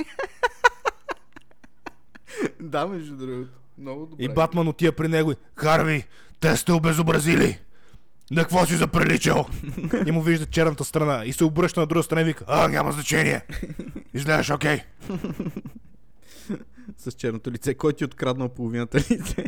[2.59, 3.51] Да, между другото.
[3.77, 4.23] Много добре.
[4.23, 6.07] И Батман отива при него и Харви,
[6.39, 7.59] те сте обезобразили.
[8.31, 9.45] На какво си заприличал?
[10.05, 11.25] и му вижда черната страна.
[11.25, 13.41] И се обръща на друга страна и вика, а, няма значение.
[14.13, 14.81] Изглеждаш окей.
[16.97, 17.73] С черното лице.
[17.73, 19.43] Кой ти е откраднал половината лице?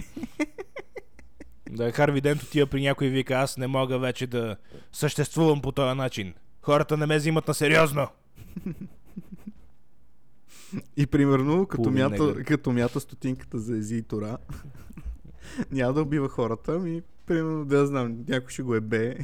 [1.70, 4.58] Да, Харви Дент отива при някой и вика, аз не мога вече да
[4.92, 6.34] съществувам по този начин.
[6.62, 8.08] Хората не ме взимат на сериозно.
[10.98, 14.38] И примерно, като мята, като мята стотинката за ези и тора,
[15.72, 19.18] няма да убива хората, ми примерно, да знам, някой ще го ебе,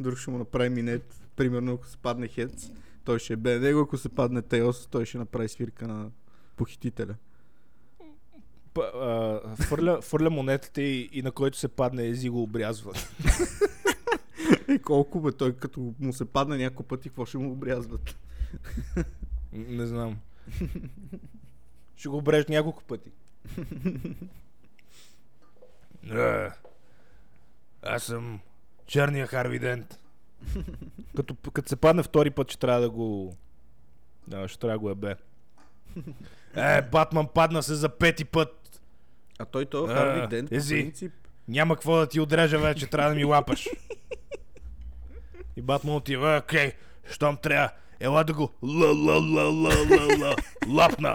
[0.00, 2.70] друг ще му направи минет, примерно ако се падне хец,
[3.04, 6.10] той ще ебе него, ако се падне Теос, той ще направи свирка на
[6.56, 7.14] похитителя.
[8.74, 12.92] П- а, фърля, фърля монетите и, и на който се падне ези го обрязва.
[14.68, 18.16] И колко бе, той като му се падне няколко пъти, какво ще му обрязват?
[19.52, 20.18] Не знам.
[21.96, 23.10] Ще го обрежда няколко пъти.
[27.82, 28.40] Аз съм
[28.86, 29.98] черния Харви Дент.
[31.16, 33.36] като, като се падне втори път, ще трябва да го...
[34.26, 35.14] Да, ще трябва да го ебе.
[36.56, 38.80] Е, Батман падна се за пети път.
[39.38, 40.74] А той А, Харви Дент, по ези.
[40.74, 41.12] принцип,
[41.48, 43.68] Няма какво да ти отрежа вече, трябва да ми лапаш.
[45.56, 46.72] И Батман отива, окей,
[47.10, 50.36] щом трябва, ела да го ла ла ла ла ла ла
[50.68, 51.14] лапна.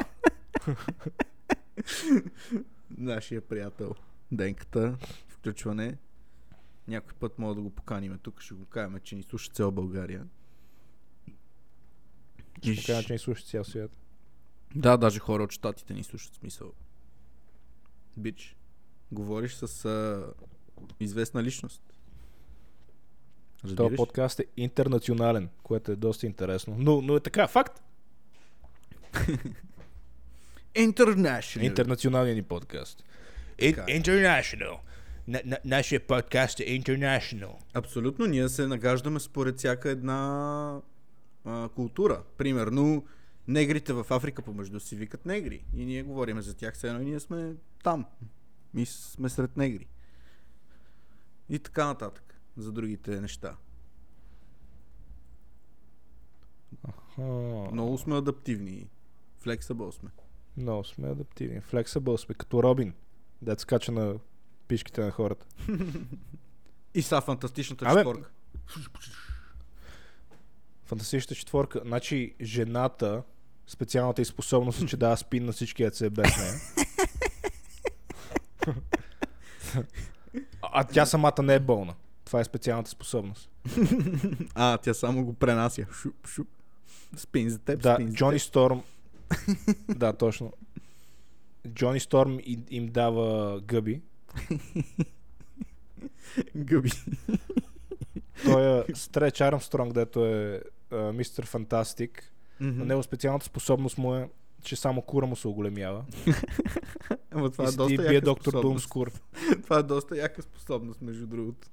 [2.98, 3.96] нашия приятел
[4.32, 4.96] Денката,
[5.28, 5.98] включване.
[6.88, 10.28] Някой път мога да го поканим тук, ще го кажем, че ни слуша цяла България.
[12.62, 13.92] Ще кажа, че ни слушат цял свят.
[14.76, 16.74] Да, даже хора от щатите ни слушат смисъл.
[18.18, 18.56] Бич,
[19.12, 20.28] говориш с а,
[21.00, 21.82] известна личност.
[23.62, 23.98] Този Разбираш?
[23.98, 26.76] подкаст е интернационален, което е доста интересно.
[26.80, 27.84] Но, но е така, факт.
[30.76, 31.62] International.
[31.62, 33.04] Интернационален ни подкаст.
[33.60, 33.86] Така.
[33.86, 34.80] international.
[35.28, 37.56] На, на, нашия подкаст е international.
[37.74, 40.82] Абсолютно, ние се нагаждаме според всяка една
[41.46, 42.24] а, култура.
[42.38, 43.06] Примерно,
[43.48, 45.66] негрите в Африка помежду си викат негри.
[45.76, 48.06] И ние говорим за тях, все едно и ние сме там.
[48.76, 49.88] И сме сред негри.
[51.50, 52.42] И така нататък.
[52.58, 53.56] За другите неща.
[57.18, 57.22] А,
[57.72, 58.90] Много сме адаптивни.
[59.38, 60.10] Флексабъл сме.
[60.58, 61.62] Много сме адаптивни.
[61.62, 62.94] Flexible сме, като Робин.
[63.42, 64.20] Дет скача на
[64.68, 65.46] пишките на хората.
[66.94, 68.30] И са фантастичната Абе, четворка.
[70.86, 71.82] Фантастичната четворка.
[71.86, 73.24] Значи, жената,
[73.68, 76.54] специалната и способност е, че дава спин на всички яйца е без нея.
[80.64, 81.94] а тя самата не е болна.
[82.26, 83.50] Това е специалната способност.
[84.56, 85.86] А, тя само го пренася.
[85.94, 86.48] Шуп, шуп.
[87.18, 88.42] Спин за теб, Да, спин за Джони теб.
[88.42, 88.82] Сторм.
[89.90, 90.54] да, точно.
[91.70, 94.02] Джони Сторм и- им дава гъби.
[96.56, 96.92] Гъби.
[98.46, 100.62] Той е Стреч Армстронг, дето е
[101.14, 102.34] мистер Фантастик.
[102.60, 104.30] На него специалната способност му е,
[104.64, 106.06] че само кура му се оголемява.
[107.32, 108.74] Ама това и е доста бие доктор способност.
[108.74, 109.12] Думскур.
[109.64, 111.68] Това е доста яка способност, между другото.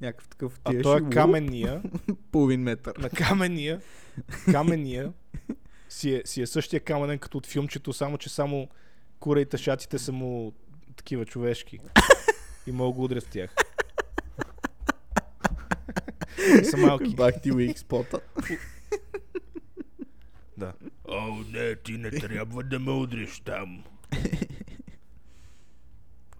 [0.00, 1.82] Някакъв такъв А той е каменния,
[2.32, 2.96] половин метър.
[2.96, 3.80] на камения,
[4.52, 5.12] камения
[5.88, 8.68] си е, си е същия каменен като от филмчето, само че само
[9.20, 10.52] кура и тъшаците са му
[10.96, 11.78] такива човешки.
[12.66, 13.54] И мога го удря с тях.
[16.60, 17.14] И са малки.
[17.14, 18.20] Бах ти уик спота.
[20.56, 20.72] Да.
[21.08, 23.84] О, не, ти не трябва да ме удриш там.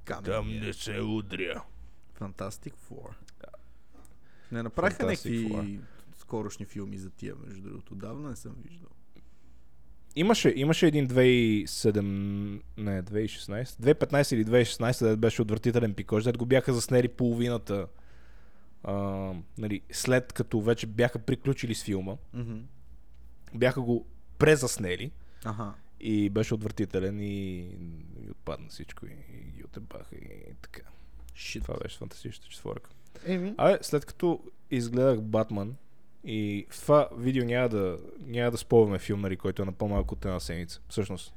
[0.05, 0.61] Камен.
[0.61, 1.63] не се удря.
[2.21, 3.15] Fantastic Four.
[4.53, 5.81] Не направиха някакви
[6.19, 7.95] скорошни филми за тия, между другото.
[7.95, 8.91] Давно не съм виждал.
[10.17, 12.01] Имаше, имаше един 2007,
[12.77, 17.87] не, 2016, 2015 или 2016, дето беше отвратителен пикош, дето го бяха заснели половината,
[18.85, 18.95] а,
[19.59, 22.57] нали, след като вече бяха приключили с филма, Мгм.
[23.55, 24.07] бяха го
[24.39, 25.11] презаснели
[25.45, 25.75] Аха.
[26.01, 27.59] и беше отвратителен и,
[28.27, 30.83] и отпадна всичко и, и ги отебаха и така.
[31.35, 31.63] Шит.
[31.63, 32.91] Това беше фантастичната четворка.
[33.27, 33.55] Еми.
[33.57, 35.77] Абе, след като изгледах Батман
[36.25, 40.15] и в това видео няма да, няма да спомняме филм, нали, който е на по-малко
[40.15, 40.81] от една седмица.
[40.89, 41.35] Всъщност,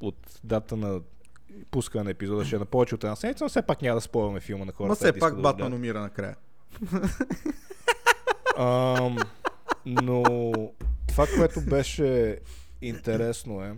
[0.00, 1.00] от дата на
[1.70, 4.00] пускане на епизода ще е на повече от една седмица, но все пак няма да
[4.00, 4.88] спомняме филма на хората.
[5.06, 6.36] Ма все пак да Батман умира накрая.
[8.58, 9.18] Ам,
[9.86, 10.22] но
[11.08, 12.40] това, което беше
[12.82, 13.76] интересно е,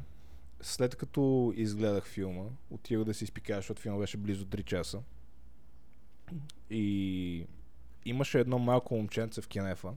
[0.61, 4.99] след като изгледах филма, отидох да си изпикая, защото филма беше близо 3 часа.
[6.71, 7.47] И
[8.09, 9.88] имаше едно малко момченце в кенефа.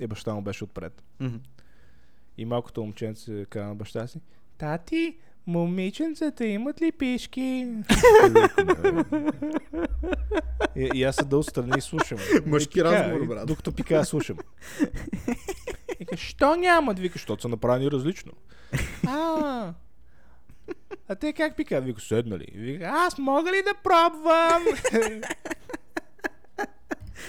[0.00, 1.02] И баща му беше отпред.
[1.20, 1.36] Мгм.
[2.38, 4.20] И малкото момченце каза на баща си,
[4.58, 7.68] Тати, момиченцата имат ли пишки?
[10.76, 12.18] и, и аз седа отстрани и слушам.
[12.46, 13.46] Мъжки И разговор, и брат.
[13.46, 14.36] Докато пика, слушам.
[15.98, 16.98] Вика, що нямат?
[16.98, 18.32] Вика, защото са направени различно.
[19.06, 19.72] А,
[21.08, 21.84] а те как пикаят?
[21.84, 22.46] Вика, седнали.
[22.54, 24.62] Вика, аз мога ли да пробвам?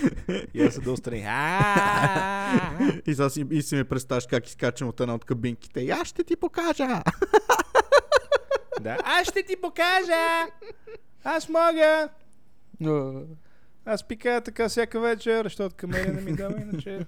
[0.54, 1.24] и аз седа отстрани.
[1.28, 5.80] А, И сега си, и си ми представяш как изкачам от една от кабинките.
[5.82, 7.04] И аз ще ти покажа.
[8.82, 10.48] Да, аз ще ти покажа.
[11.24, 12.10] Аз мога.
[13.86, 17.06] Аз пикая така всяка вечер, защото камеля не ми дава иначе.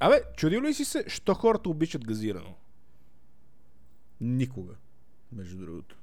[0.00, 2.54] Абе, чудил ли си се, що хората обичат газирано?
[4.20, 4.74] Никога.
[5.32, 5.96] Между другото.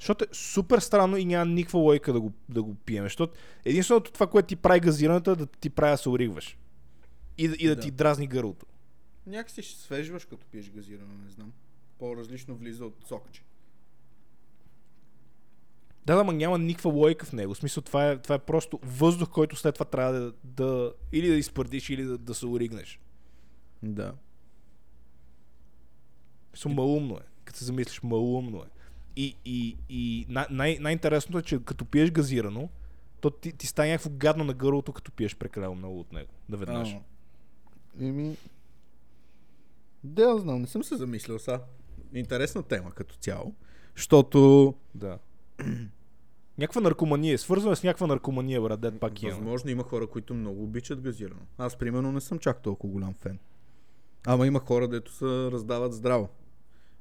[0.00, 3.04] Защото е супер странно и няма никаква лойка да го, да го пием.
[3.04, 3.32] Защото
[3.64, 6.58] единственото това, което ти прави газираната, е да ти прави да се оригваш.
[7.38, 7.82] И, да- и да, Да.
[7.82, 8.66] ти дразни гърлото.
[9.26, 11.52] Някакси ще свежваш като пиеш газирано, не знам.
[11.98, 13.42] По-различно влиза от сокче.
[16.06, 17.54] Да, да, ма няма никаква лойка в него.
[17.54, 21.28] В смисъл, това е, това е просто въздух, който след това трябва да, да или
[21.28, 23.00] да изпърдиш, или да, да се оригнеш.
[23.82, 24.14] Да.
[26.52, 27.26] Мисъл, малумно е.
[27.44, 28.79] Като се замислиш, малумно е.
[29.16, 32.68] И, и, и най- най- най-интересното е, че като пиеш газирано,
[33.20, 36.30] то ти, ти стане някакво гадно на гърлото, като пиеш прекалено много от него.
[36.48, 36.88] Наведнъж.
[36.94, 37.00] А,
[38.04, 38.36] Еми...
[40.04, 41.60] Да, я знам, не съм се замислял са.
[42.14, 43.54] Интересна тема като цяло.
[43.96, 45.18] Защото Да.
[46.58, 47.38] някаква наркомания.
[47.38, 49.36] Свързана с някаква наркомания, брат, дед пак имаме.
[49.36, 51.40] възможно има хора, които много обичат газирано.
[51.58, 53.38] Аз, примерно, не съм чак толкова голям фен.
[54.26, 56.28] Ама има хора, дето се раздават здраво.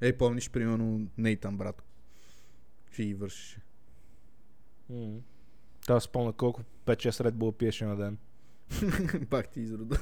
[0.02, 1.84] Ей, помниш, примерно, Нейтан, брат.
[2.92, 3.60] Ще ги вършиш.
[4.90, 5.20] М.
[5.88, 8.18] Та спомня колко 5-6 Red Bull пиеше на ден.
[9.30, 10.00] Пак ти изрода.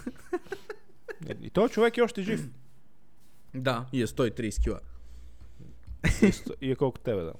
[1.42, 2.50] И този човек е още жив.
[3.56, 3.86] Да.
[3.94, 4.80] И е 130 кила.
[6.62, 7.34] И е колко тебе, да.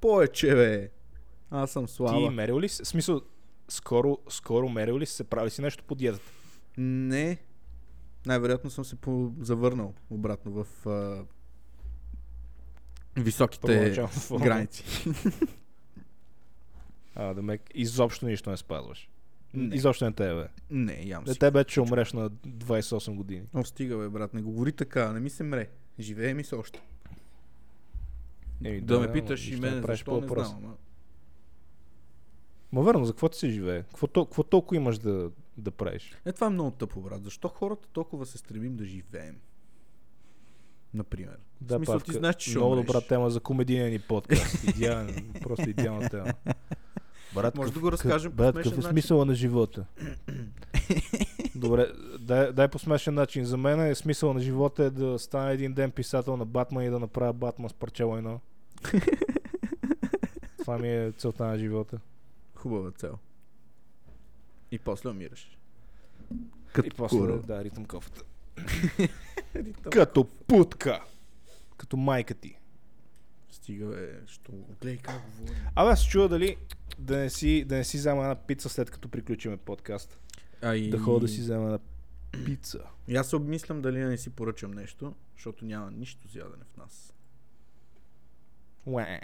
[0.00, 0.90] Повече, бе.
[1.50, 2.30] Аз съм Ти слаба.
[2.30, 2.84] мерил ли си?
[2.84, 3.20] Смисъл,
[3.68, 6.24] скоро, скоро мерил ли си се прави си нещо по диетата?
[6.78, 7.38] Не.
[8.26, 8.96] Най-вероятно съм се
[9.40, 11.24] завърнал обратно в а...
[13.16, 14.06] високите
[14.40, 14.84] граници.
[17.16, 19.08] А, да ме изобщо нищо не спазваш.
[19.54, 19.76] Не.
[19.76, 20.48] Изобщо не тебе.
[20.70, 21.38] Не, ям Не си.
[21.38, 23.42] тебе, че умреш на 28 години.
[23.54, 25.68] О, стига, бе, брат, не говори така, не ми се мре.
[25.98, 26.82] Живее ми се още.
[28.64, 30.64] Еми, да, ме ама питаш и мен, защо по не знам.
[30.64, 30.74] Ама...
[32.72, 33.82] Ма верно, за какво ти се живее?
[33.82, 36.12] Какво, какво толкова имаш да, да правиш?
[36.24, 37.24] Е, това е много тъпо, брат.
[37.24, 39.36] Защо хората толкова се стремим да живеем?
[40.94, 41.36] Например.
[41.60, 42.86] Да, в смисъл, Павка, ти знаеш, че Много умреш.
[42.86, 44.64] добра тема за комедийния ни подкаст.
[44.68, 46.32] Идеален, просто идеална тема.
[47.34, 49.86] Брат, Може какъв- да го разкажем по брат, какъв е смисъла на живота?
[51.54, 51.86] Добре,
[52.20, 53.44] дай, дай по смешен начин.
[53.44, 56.90] За мен е смисъл на живота е да стане един ден писател на Батман и
[56.90, 58.40] да направя Батман с парче лайно.
[60.58, 61.98] Това ми е целта на живота.
[62.54, 63.18] Хубава цел.
[64.70, 65.58] И после умираш.
[66.84, 67.38] и после, кура.
[67.38, 68.22] да, ритъм кофата.
[69.90, 71.04] Като путка.
[71.76, 72.58] Като майка ти.
[73.50, 74.52] Стига, бе, що...
[74.80, 75.58] Глей как говори.
[75.74, 76.56] Абе, аз чува дали
[76.98, 80.18] да не си, да не си взема една пица след като приключиме подкаст.
[80.62, 80.90] А и...
[80.90, 81.78] Да ходя да си взема една
[82.44, 82.78] пица.
[83.08, 86.64] И аз се обмислям дали да не си поръчам нещо, защото няма нищо за ядене
[86.74, 87.14] в нас.
[88.86, 89.20] Уе.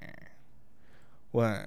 [1.32, 1.66] Уе.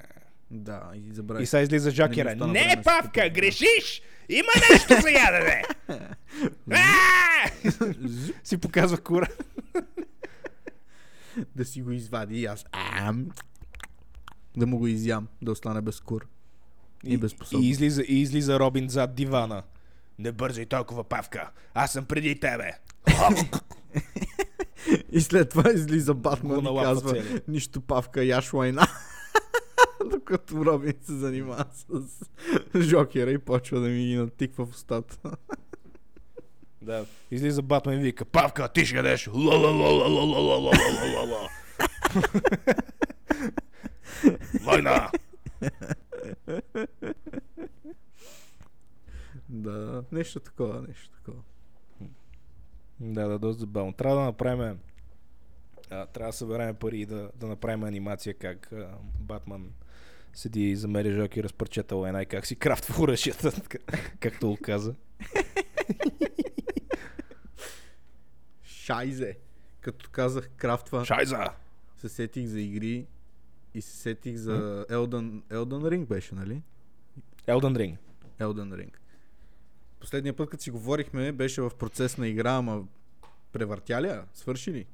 [0.52, 1.43] Да, и забравих.
[1.43, 2.36] И сега излиза Жакера.
[2.36, 4.02] Не Не, Павка, грешиш!
[4.30, 5.63] Има нещо за ядене!
[8.43, 9.27] Си показва кура.
[11.56, 12.65] да си го извади и аз.
[12.71, 13.27] Ам,
[14.58, 16.27] да му го изям, да остане без кур.
[17.03, 17.65] И безспособен.
[17.65, 19.63] И излиза, и излиза Робин зад дивана.
[20.19, 21.51] Не бързай толкова, Павка.
[21.73, 22.71] Аз съм преди тебе.
[25.12, 27.41] И след това излиза Батман и казва, целия.
[27.47, 28.88] нищо павка, яш лайна.
[30.06, 31.86] Докато Робин се занимава с
[32.82, 35.38] жокера и почва да ми ги натиква в устата.
[36.84, 37.06] Да.
[37.32, 39.28] Излиза Батман и вика, Павка, ти ще ядеш.
[39.28, 41.50] Ла-ла-ла-ла-ла-ла-ла-ла-ла-ла.
[44.63, 45.12] Война!
[49.50, 51.41] да, нещо такова, нещо такова.
[53.00, 53.93] Да, да, доста забавно.
[53.93, 54.80] Трябва да направим...
[55.89, 59.72] А, трябва да съберем пари и да, да направим анимация как а, Батман
[60.34, 63.52] седи и замери жоки, разпърчета лайна и как си крафтва оръжията,
[64.19, 64.96] както го каза.
[68.63, 69.38] Шайзе!
[69.82, 71.50] Като казах крафтва, Шайза!
[71.98, 73.06] се сетих за игри
[73.74, 76.62] и се сетих за Elden, Elden Ring беше, нали?
[77.48, 77.98] Elden Ring.
[78.39, 78.91] Elden Ring.
[80.00, 82.84] Последния път, като си говорихме, беше в процес на игра, ама
[83.52, 84.12] превъртя ли?
[84.34, 84.86] Свърши ли?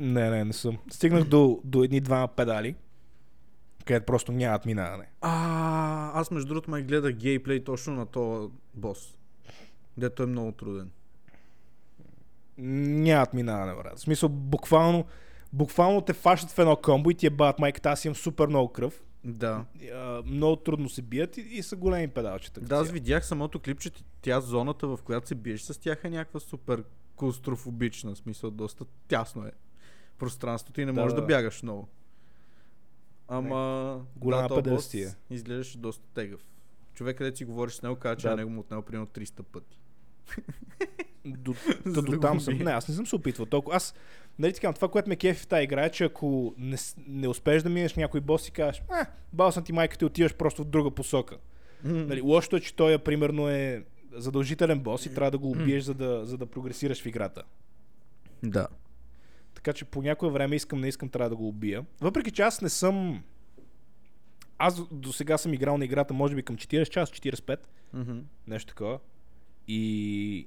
[0.00, 0.78] Не, не, не съм.
[0.90, 2.74] Стигнах до, до едни двама педали,
[3.84, 5.08] където просто нямат минаване.
[5.20, 9.18] А, аз между другото май гледах гейплей точно на този бос.
[9.96, 10.90] Дето е много труден.
[12.58, 13.98] Нямат минаване, брат.
[13.98, 15.04] В смисъл, буквално,
[15.52, 18.68] буквално те фащат в едно комбо и ти е бат майката, аз имам супер много
[18.68, 19.02] кръв.
[19.24, 19.64] Да.
[20.26, 22.60] Много трудно се бият и, и са големи педалчета.
[22.60, 23.90] Да, аз видях самото клипче,
[24.22, 26.84] тя зоната, в която се биеш с тях е някаква супер
[27.16, 29.52] клаустрофобична, смисъл доста тясно е
[30.18, 31.26] пространството и не Да, можеш да, да.
[31.26, 31.88] бягаш много.
[33.28, 35.16] Ама Голяма да, педерастия.
[35.30, 36.40] изглеждаше доста тегъв.
[36.94, 38.30] Човек, където си говориш с него, каза, че Да.
[38.30, 39.80] на него му отнел примерно 300 пъти.
[41.24, 41.54] До,
[41.86, 42.58] до, до там съм.
[42.58, 43.76] Не, аз не съм се опитвал толкова.
[43.76, 43.94] Аз,
[44.38, 47.62] нали така, това, което ме кефи в тази игра е, че ако не, не успееш
[47.62, 50.66] да минеш някой бос и кажеш, а, бал съм ти майката и отиваш просто в
[50.66, 51.36] друга посока.
[51.84, 55.94] Нали, лошото е, че той примерно е задължителен бос и трябва да го убиеш, за
[55.94, 57.42] да, за да прогресираш в играта.
[58.42, 58.66] Да.
[59.54, 61.84] Така че по някое време искам, не искам, трябва да го убия.
[62.00, 63.22] Въпреки че аз не съм...
[64.58, 67.58] Аз до сега съм играл на играта, може би към 40 час, 45,
[67.92, 68.18] Мгм.
[68.46, 68.98] нещо такова.
[69.68, 70.46] И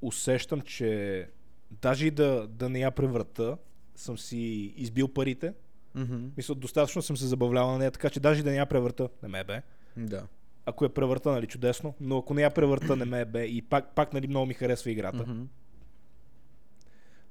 [0.00, 1.28] усещам, че
[1.70, 3.56] даже и да, да не я преврата,
[3.94, 5.52] съм си избил парите.
[5.94, 6.26] Мгм.
[6.36, 9.08] Мисля, достатъчно съм се забавлявал на нея, така че даже и да не я преврата,
[9.22, 9.62] не ме бе.
[9.96, 10.26] Да.
[10.66, 13.44] Ако я превърта, нали, чудесно, но ако не я превърта, не ме бе.
[13.44, 15.24] И пак, пак нали, много ми харесва играта.
[15.26, 15.42] Мгм.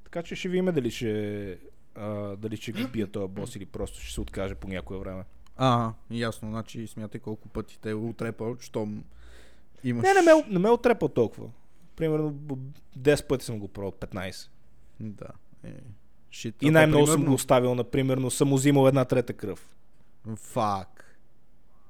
[0.03, 1.57] Така че ще видим дали ще,
[1.95, 5.23] а, дали ще го бия този бос или просто ще се откаже по някое време.
[5.57, 6.49] Ага, ясно.
[6.49, 9.03] Значи смятай колко пъти те е утрепал, щом
[9.89, 10.03] имаш...
[10.03, 11.49] Не, не ме, не ме е отрепал толкова.
[11.95, 12.55] Примерно б-
[12.99, 14.49] 10 пъти съм го пробвал, 15.
[14.99, 15.27] Да.
[15.63, 15.73] Е.
[16.31, 16.55] Шит.
[16.61, 19.75] И най-много съм го оставил, например, но съм взимал една трета кръв.
[20.35, 21.19] Фак.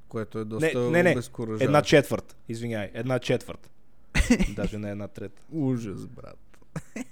[0.07, 1.21] Което е доста Не, не, не.
[1.59, 2.37] Една четвърт.
[2.49, 3.71] Извиняй, една четвърт.
[4.55, 5.41] Даже не една трета.
[5.51, 6.57] Ужас, брат.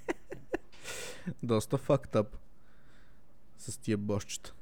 [1.43, 2.27] доста fucked up.
[3.57, 4.53] С тия бощчета.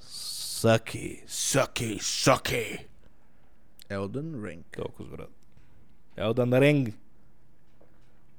[0.00, 2.86] Съки, съки, съки.
[3.90, 4.62] Elden Ring.
[4.76, 5.39] Толкова, брат.
[6.20, 6.94] Елден Ринг.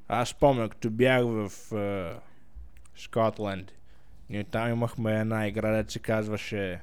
[0.07, 2.19] Аз спомня, като бях в е,
[2.95, 3.71] Шотланд.
[4.29, 6.81] Ние там имахме една игра, дето се казваше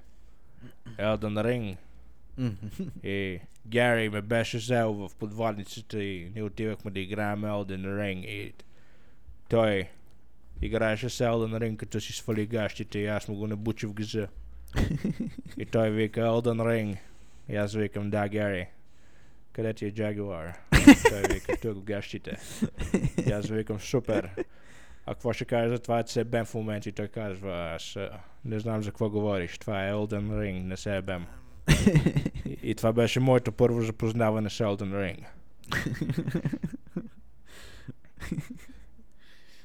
[0.98, 1.76] Ring.
[2.38, 2.66] Мгм.
[3.02, 8.52] И Гари ме беше взел в подводницата и ние отивахме да играем Elden Ring и
[9.48, 9.88] той
[10.62, 14.28] играеше с Elden Ring като си свали гащите и аз му го набучи в гъза.
[15.58, 16.98] и той вика Elden Ring.
[17.48, 18.66] И аз викам да, Гари.
[19.52, 20.67] Къде ти е Jaguar?
[21.08, 22.36] Той вика тук гащите.
[23.26, 24.30] И аз викам супер.
[25.06, 26.88] А какво ще кажеш за това, че се бем в момента?
[26.88, 27.96] И той казва, аз
[28.44, 29.58] не знам за какво говориш.
[29.58, 31.26] Това е Elden Ring, не се бем.
[32.46, 35.24] И, и това беше моето първо запознаване с Elden Ring.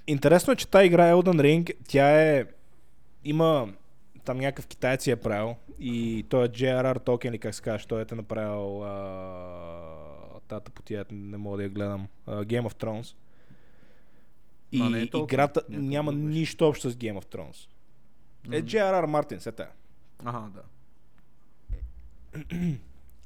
[0.07, 2.45] Интересно е, че тази игра Elden Ring, тя е...
[3.23, 3.73] Има...
[4.25, 8.01] Там някакъв китаец е правил и той е JRR Tolkien или как се казва, той
[8.01, 9.82] е направил а...
[10.53, 12.07] тата потия, не мога да я гледам.
[12.25, 13.15] А, Game of Thrones.
[14.71, 16.23] И А, не е Tolkien, играта някакъв няма беше.
[16.23, 17.69] нищо общо с Game of Thrones.
[18.51, 19.69] Е JRR Мартин, се тая.
[20.25, 20.63] Ага, да.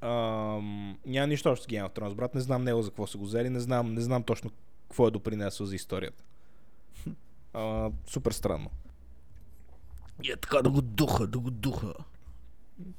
[0.08, 2.36] Ам, няма нищо общо с Game of Thrones, брат.
[2.36, 3.50] Не знам него за какво са го взели.
[3.50, 4.52] Не знам, не знам точно
[4.90, 6.24] какво е допринесло за историята.
[7.54, 8.70] А, супер странно.
[10.24, 11.94] И е така да го духа, да го духа.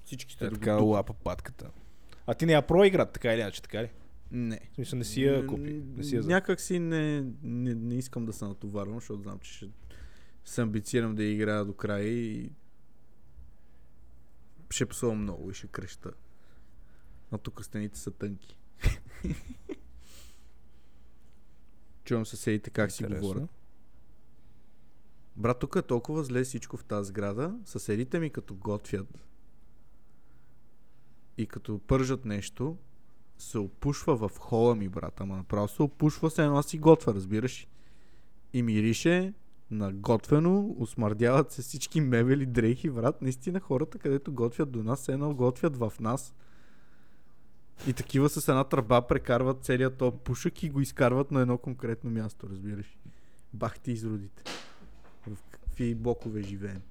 [0.05, 1.71] Всичките Е, да така лапа патката.
[2.27, 3.91] А ти не я проиграт, така или иначе, така ли?
[4.31, 4.61] Не.
[4.73, 5.83] В смисъл не си я купи.
[5.97, 6.29] Не си я за...
[6.29, 9.69] Някак си не, не, не искам да се натоварвам, защото знам, че ще
[10.45, 12.51] се амбицирам да играя до края и
[14.71, 16.11] ще псувам много и ще креща.
[17.31, 18.59] А тук стените са тънки.
[22.05, 23.29] Чувам съседите как си Интересно.
[23.29, 23.51] говорят.
[25.37, 27.59] Брат, тук е толкова зле всичко в тази сграда.
[27.65, 29.25] Съседите ми като готвят
[31.39, 32.77] и като пържат нещо,
[33.39, 35.21] се опушва в хола ми, брат.
[35.21, 37.69] Ама направо се опушва се едно си готва, разбираш?
[38.53, 39.33] И мирише
[39.71, 43.23] на готвено, усмърдяват се всички мебели, дрехи, брат.
[43.23, 46.35] Наистина хората, където готвят до нас, едно готвят в нас.
[47.87, 52.11] И такива с една тръба прекарват целият то пушък и го изкарват на едно конкретно
[52.11, 52.99] място, разбираш?
[53.53, 54.43] Бах ти изродите.
[55.27, 56.83] В какви блокове живеем.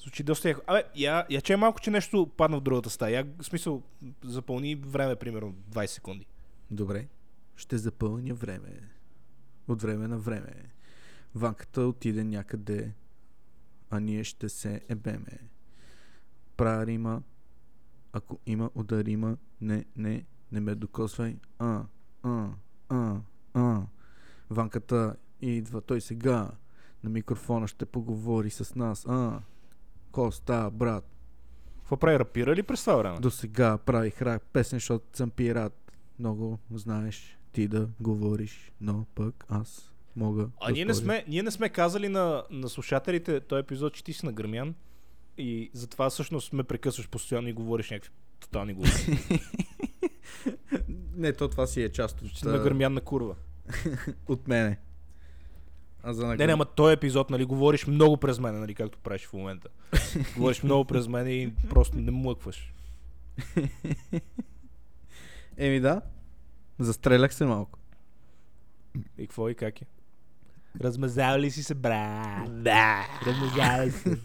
[0.00, 0.60] Звучи доста яко.
[0.66, 3.14] Абе, я, я че малко, че нещо падна в другата стая.
[3.14, 3.82] Я, в смисъл,
[4.24, 6.26] запълни време, примерно 20 секунди.
[6.70, 7.08] Добре.
[7.56, 8.90] Ще запълня време.
[9.68, 10.54] От време на време.
[11.34, 12.92] Ванката отиде някъде,
[13.90, 15.38] а ние ще се ебеме.
[16.56, 17.22] Правя рима.
[18.12, 21.36] Ако има ударима, не, не, не ме докосвай.
[21.58, 21.84] А,
[22.22, 22.48] а,
[22.88, 23.16] а,
[23.54, 23.82] а.
[24.50, 26.50] Ванката идва той сега.
[27.04, 29.06] На микрофона ще поговори с нас.
[29.08, 29.40] А,
[30.12, 31.04] ко става, брат?
[31.78, 33.18] Какво прави, рапира ли през това време?
[33.18, 35.92] До сега правих рак песен, защото съм пират.
[36.18, 41.42] Много знаеш ти да говориш, но пък аз мога А да ние не, сме, ние
[41.42, 44.74] не сме казали на, на слушателите този епизод, че ти си на Гърмян
[45.38, 49.18] и затова всъщност ме прекъсваш постоянно и говориш някакви тотални глупости.
[51.16, 53.34] Не, то това си е част от, Че си на Гърмян на курва.
[54.28, 54.78] от мене.
[56.02, 59.26] А за Не, не, ама този епизод, нали, говориш много през мене, нали, както правиш
[59.26, 59.68] в момента.
[60.36, 62.74] говориш много през мене и просто не млъкваш.
[65.56, 66.00] Еми да,
[66.78, 67.78] застрелях се малко.
[69.18, 69.84] И какво и как е?
[70.80, 72.62] Размазал ли си се, брат?
[72.62, 73.06] Да.
[73.26, 74.18] Размазал ли се?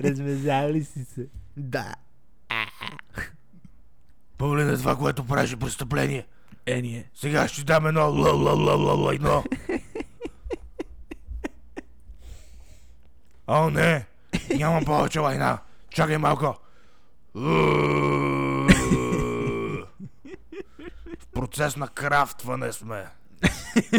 [0.00, 1.28] Размазал ли си се?
[1.56, 1.94] Да.
[4.38, 6.26] Погледна това, което правиш престъпление.
[6.66, 7.10] Е, ние.
[7.14, 9.44] Сега ще дам едно ла ла ла ла ла едно.
[13.46, 14.06] О, не!
[14.56, 15.58] Няма повече война!
[15.90, 16.56] Чакай малко!
[21.18, 23.06] В процес на крафтване сме.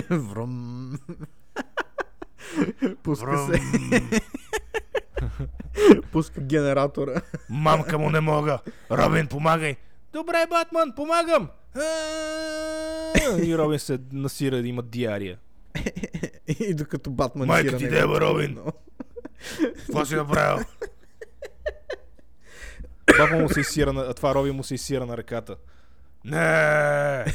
[0.10, 1.00] Връм.
[3.04, 3.62] Пуска се.
[6.12, 7.22] Пуска генератора.
[7.50, 8.60] Мамка му не мога.
[8.92, 9.76] Робин, помагай.
[10.14, 11.50] Добре, Батман, помагам.
[13.44, 15.38] И Робин се насира да има диария.
[16.60, 18.58] И докато Батман Майка ти деба, Робин.
[19.78, 20.66] Какво си направил?
[23.18, 24.02] Баба му се изсира на...
[24.02, 25.58] а Това Робин му се изсира на ръката.
[26.24, 27.26] Не!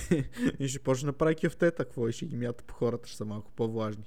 [0.59, 3.25] И ще почне да прави кефтета, какво и ще ги мята по хората, ще са
[3.25, 4.05] малко по-влажни.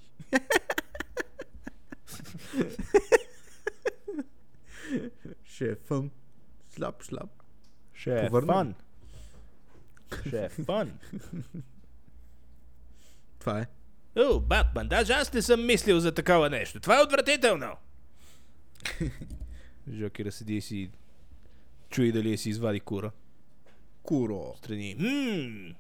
[5.44, 6.12] ще е фън.
[6.70, 7.30] Сляп, сляп.
[7.94, 8.30] Ще е.
[10.28, 10.50] Ще е.
[13.40, 13.68] Това е.
[14.18, 16.80] О, Батман, даже аз не съм мислил за такова нещо.
[16.80, 17.76] Това е отвратително.
[19.94, 20.90] Жокера седи и си
[21.90, 23.12] чуи дали си извади кура.
[24.04, 24.54] Куро.
[24.58, 24.96] Страни.
[25.00, 25.76] Ммм.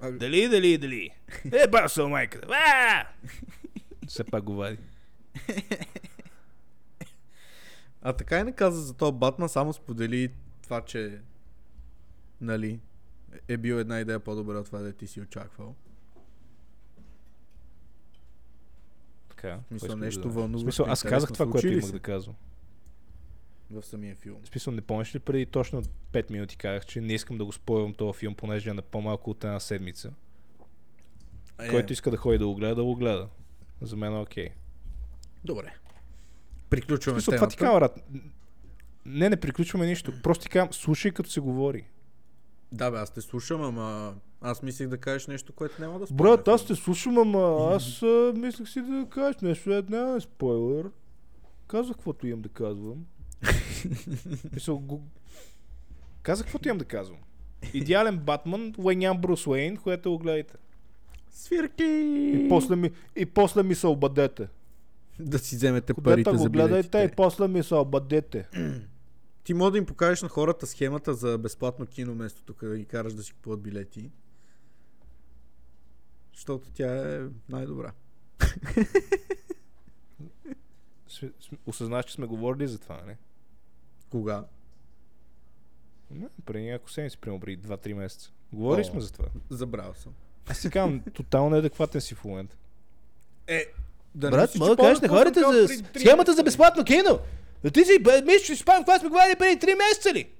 [0.00, 1.10] А- Дали, дали, дали.
[1.52, 2.46] Е, басъл майката.
[2.50, 3.06] А!
[4.08, 4.78] Все пак го вади.
[8.02, 10.32] А така и не каза за този Батман, само сподели
[10.62, 11.20] това, че
[12.40, 12.80] нали,
[13.48, 15.74] е бил една идея по-добра от това, да ти си очаквал.
[19.42, 19.58] Така.
[19.70, 22.34] Мисля, нещо да- вълнуващо, смисъл, аз казах това, което имах да казвам.
[23.70, 24.36] В самия филм.
[24.42, 25.82] В смисъл, не помниш ли преди точно
[26.12, 29.30] 5 минути казах, че не искам да го спойвам този филм, понеже е на по-малко
[29.30, 30.12] от една седмица.
[31.60, 33.28] Е, Който иска да ходи да го гледа, да го гледа.
[33.80, 34.48] За мен е окей.
[35.44, 35.72] Добре.
[36.56, 37.80] В Приключваме смисъл, това ти темата.
[37.80, 38.22] казвам, брат.
[39.06, 40.12] Не, не приключваме нищо.
[40.22, 41.84] Просто ти казвам, слушай като се говори.
[42.72, 46.48] Да, бе, аз те слушам, ама аз мислех да кажеш нещо, което няма да Брат,
[46.48, 50.90] аз те слушам, ама аз а, мислех си да кажеш нещо, е, няма е спойлер.
[51.66, 53.04] Казах каквото имам да казвам.
[54.52, 55.02] Мисъл, го...
[56.22, 57.18] Казах каквото имам да казвам.
[57.74, 60.54] Идеален Батман, Уейнян Брус Уейн, което го гледайте.
[61.30, 61.84] Свирки!
[62.34, 64.48] И после ми, и после ми се обадете.
[65.20, 67.16] Да си вземете Ходете парите го за гледайте и билетите.
[67.16, 68.48] после ми се обадете.
[69.44, 72.84] Ти може да им покажеш на хората схемата за безплатно кино, вместо тук да ги
[72.84, 74.10] караш да си купуват билети.
[76.34, 77.92] Защото тя е най-добра.
[81.66, 83.16] Осъзнаш, че сме говорили за това, не?
[84.10, 84.44] Кога?
[86.10, 88.30] Не, преди няколко седмици, примерно преди 2-3 месеца.
[88.52, 88.90] Говорили О.
[88.90, 89.28] сме за това.
[89.50, 90.12] Забравил съм.
[90.46, 92.56] Аз си казвам, тотално неадекватен си в момента.
[93.46, 93.66] Е,
[94.14, 95.68] да Брат, мога да кажеш на хората за
[96.00, 96.44] схемата за бе.
[96.44, 97.18] безплатно кино.
[97.62, 100.30] Да ти си бе, мислиш, че си спомням какво сме говорили преди 3 месеца ли?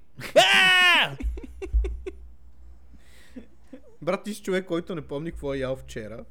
[4.03, 6.25] Брат, ти си човек, който не помни какво е ял вчера.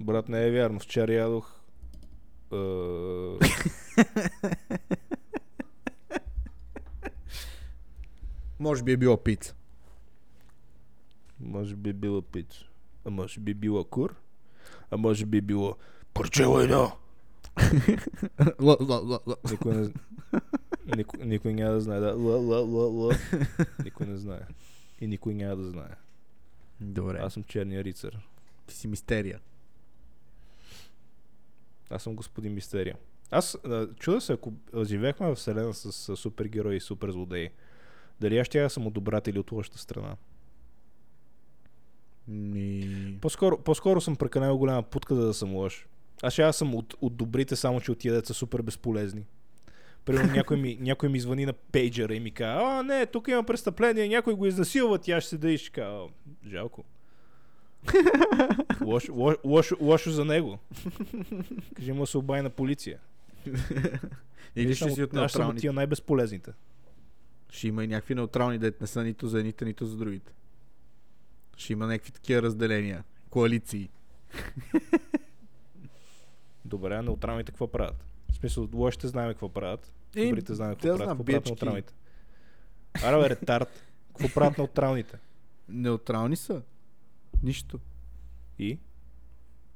[0.00, 0.80] Брат, не е вярно.
[0.80, 1.60] Вчера ядох...
[2.52, 2.56] Е...
[8.58, 9.54] Може би е било пица.
[11.40, 12.64] може би била пица.
[13.04, 14.14] А може би била кур.
[14.90, 15.76] А може би било...
[16.14, 16.99] Парчело едно!
[19.50, 19.90] Никой не...
[20.96, 22.00] Никой, никой няма да знае.
[22.00, 22.16] Да.
[22.16, 23.14] Ла, ла, ла, ла.
[23.84, 24.40] Никой не знае.
[25.00, 25.94] И никой няма да знае.
[26.80, 27.18] Добре.
[27.22, 28.18] Аз съм черния рицар.
[28.66, 29.40] Ти си мистерия.
[31.90, 32.96] Аз съм господин Мистерия.
[33.30, 33.58] Аз
[33.96, 34.52] чуда се, ако
[34.84, 37.50] живеехме в вселена с, а, супергерои и супер злодеи,
[38.20, 40.16] дали аз ще съм от добрата или от лошата страна.
[42.28, 43.18] Ми...
[43.20, 45.86] По-скоро, по-скоро съм прекалено голяма путка, за да съм лош.
[46.22, 49.22] Аз ще аз съм от, от добрите, само че от тия деца супер безполезни.
[50.04, 53.42] Примерно някой ми, някой ми звъни на пейджера и ми казва, а не, тук има
[53.42, 56.06] престъпление, някой го изнасилва, тя ще се да и ще кажа, «А,
[56.48, 56.84] жалко.
[58.84, 60.58] лошо, лошо, лошо, лошо за него.
[61.76, 62.98] Кажи му да се обади на полиция.
[64.56, 65.60] Или Аз ще си от Аз неутралните.
[65.60, 66.52] тия най-безполезните.
[67.50, 70.32] Ще има и някакви неутрални, дет не са нито за едните, нито за другите.
[71.56, 73.04] Ще има някакви такива разделения.
[73.30, 73.88] Коалиции.
[76.64, 78.04] Добре, а неутралните какво правят?
[78.32, 79.92] В смисъл, лошите знаем какво правят.
[80.16, 81.08] Е, Добрите знаем какво правят.
[81.08, 81.94] Какво правят неутралните?
[83.04, 83.82] Аре, бе, ретард.
[84.08, 85.18] Какво правят неутралните?
[85.68, 86.62] Неутрални са.
[87.42, 87.78] Нищо.
[88.58, 88.78] И?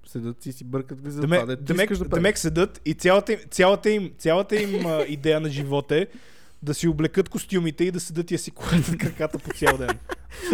[0.07, 1.57] Седат и си бъркат ги за Демек, това.
[1.57, 5.49] ти демек, да демек седат и цялата им, цялата им, цялата им а, идея на
[5.49, 6.07] живота е
[6.63, 9.99] да си облекат костюмите и да седат и да си колят краката по цял ден.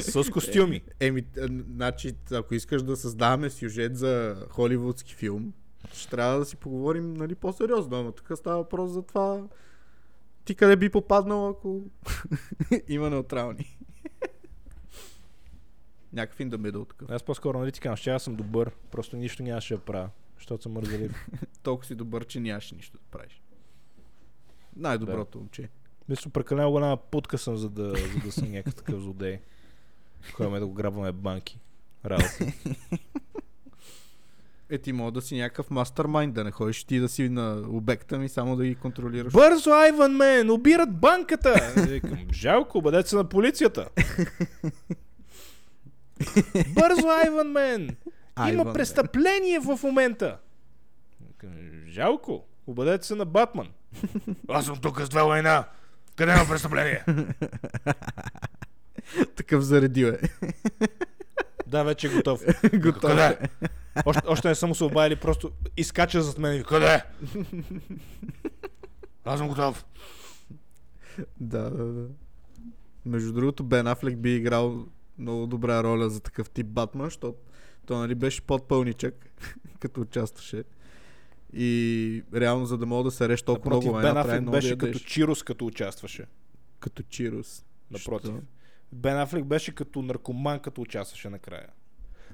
[0.01, 0.83] С костюми.
[1.01, 5.53] Еми, а, значи, ако искаш да създаваме сюжет за холивудски филм,
[5.93, 7.97] ще трябва да си поговорим нали, по-сериозно.
[7.97, 9.43] Ама тук става въпрос за това
[10.45, 11.83] ти къде би попаднал, ако
[12.89, 13.79] има неутрални.
[16.13, 17.11] Някакъв in the middle такъв.
[17.11, 20.63] Аз по-скоро нали ти казвам, ще аз съм добър, просто нищо нямаше да правя, защото
[20.63, 21.27] съм мързелив.
[21.63, 23.43] Толкова си добър, че нямаше нищо да правиш.
[24.77, 25.69] Най-доброто момче.
[26.09, 29.41] Мисля, прекалено голяма путка съм, за да, за да съм някакъв такъв злодей.
[30.33, 31.61] Ходим да го грабваме банки.
[32.05, 32.53] Работа.
[34.71, 38.19] Е, ти мога да си някакъв мастермайнд, да не ходиш ти да си на обекта
[38.19, 39.33] ми, само да ги контролираш.
[39.33, 40.51] Бързо, Айван Мен!
[40.51, 41.73] Обират банката!
[41.89, 43.89] Викам, жалко, бъдете се на полицията.
[46.75, 47.97] Бързо, Айван Мен!
[48.49, 48.73] Има Мен.
[48.73, 50.39] престъпление в момента.
[51.89, 53.69] Жалко, обадете се на Батман.
[54.49, 55.65] Аз съм тук с две война.
[56.17, 57.05] Къде има престъпление?
[59.37, 60.19] Такъв заредил е.
[61.71, 62.41] Да, вече е готов.
[62.75, 63.11] Готов.
[63.11, 63.39] Къде?
[64.05, 67.03] Още, още не съм се обадили, просто изкача зад мен и къде?
[69.25, 69.85] Аз съм готов.
[71.41, 72.07] Да, да, да.
[73.07, 74.87] Между другото, Бен Афлек би играл
[75.19, 77.39] много добра роля за такъв тип Батман, защото
[77.87, 79.31] той нали беше подпълничък,
[79.81, 80.65] като участваше.
[81.53, 84.87] И реално, за да мога да се реш толкова Напротив, много Бен Афлек беше да
[84.87, 84.99] като.
[84.99, 86.27] Чирус, като участваше.
[86.81, 87.65] като Чирус.
[87.91, 88.31] Напротив.
[88.31, 88.41] Що?
[88.93, 91.67] Бен Афлек беше като наркоман, като участваше накрая.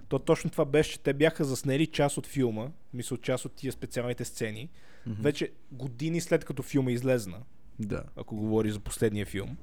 [0.09, 3.72] То точно това беше, че те бяха заснели част от филма, мисля част от тия
[3.72, 4.68] специалните сцени,
[5.07, 5.22] Мгм.
[5.22, 7.38] вече години след като филма излезна,
[7.78, 8.02] Да.
[8.16, 9.57] ако говори за последния филм.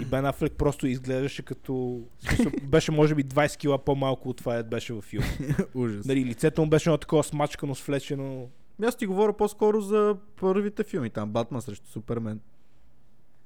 [0.00, 2.02] И Бен Афлек просто изглеждаше като...
[2.62, 5.26] беше може би 20 кила по-малко от това, дето беше във филма.
[5.74, 6.06] Ужас.
[6.06, 8.48] Нали, лицето му беше едно такова смачкано, свлечено.
[8.82, 11.10] Аз ти говоря по-скоро за първите филми.
[11.10, 12.40] Там Батман срещу Супермен.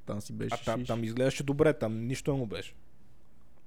[0.07, 2.75] Там си беше А там, там изглеждаше добре, там нищо не му беше.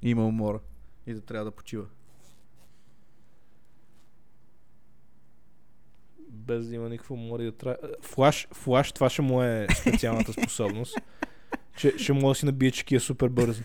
[0.01, 0.59] има умора
[1.07, 1.85] и да трябва да почива.
[6.29, 7.77] Без да има никакво мори да трябва...
[8.01, 10.97] Флаш, флаш, това ще му е специалната способност.
[11.77, 13.63] Ще, ще може да си набие чекия супер бързо.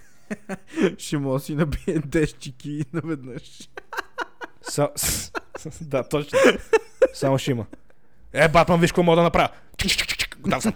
[0.99, 3.69] Ще може да си набие 10 чеки наведнъж.
[4.63, 4.89] Са,
[5.81, 6.39] да, точно.
[7.15, 7.67] Само ще има.
[8.33, 9.49] Е, Батман, виж какво мога да направя.
[9.77, 10.73] Чик, чик, чик, чик, Готов съм.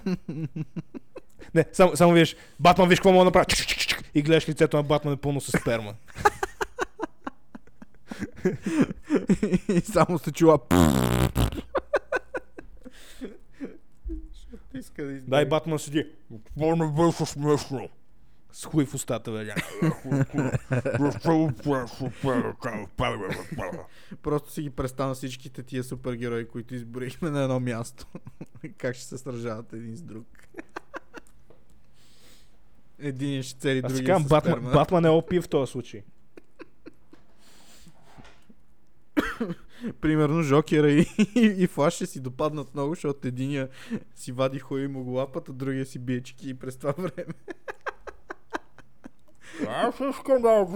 [1.54, 2.36] Не, само, само виж.
[2.60, 3.44] Батман, виж какво мога да направя.
[3.44, 4.10] Чик, чик, чик, чик.
[4.14, 5.94] И гледаш лицето на Батман е пълно с сперма.
[9.68, 10.58] и само се чува.
[14.74, 15.44] Иска да Да, и избега.
[15.44, 16.06] Батман седи.
[16.54, 17.88] Това не беше смешно.
[18.52, 19.54] С хуй в устата, бе.
[24.22, 28.06] Просто си ги представя всичките тия супергерои, които изборихме на едно място.
[28.78, 30.26] как ще се сражават един с друг.
[32.98, 34.72] Един ще цели Аз си другия казвам, Батман.
[34.72, 36.02] Батман е опи в този случай.
[40.00, 43.68] Примерно Жокера и, и, и Флаш ще си допаднат много, защото единия
[44.14, 46.92] си вади хуй и му го лапат, а другия си бие чеки и през това
[46.92, 47.34] време.
[49.68, 50.66] Аз искам да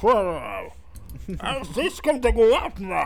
[0.00, 0.70] правя
[1.38, 3.04] Аз искам да го лапна.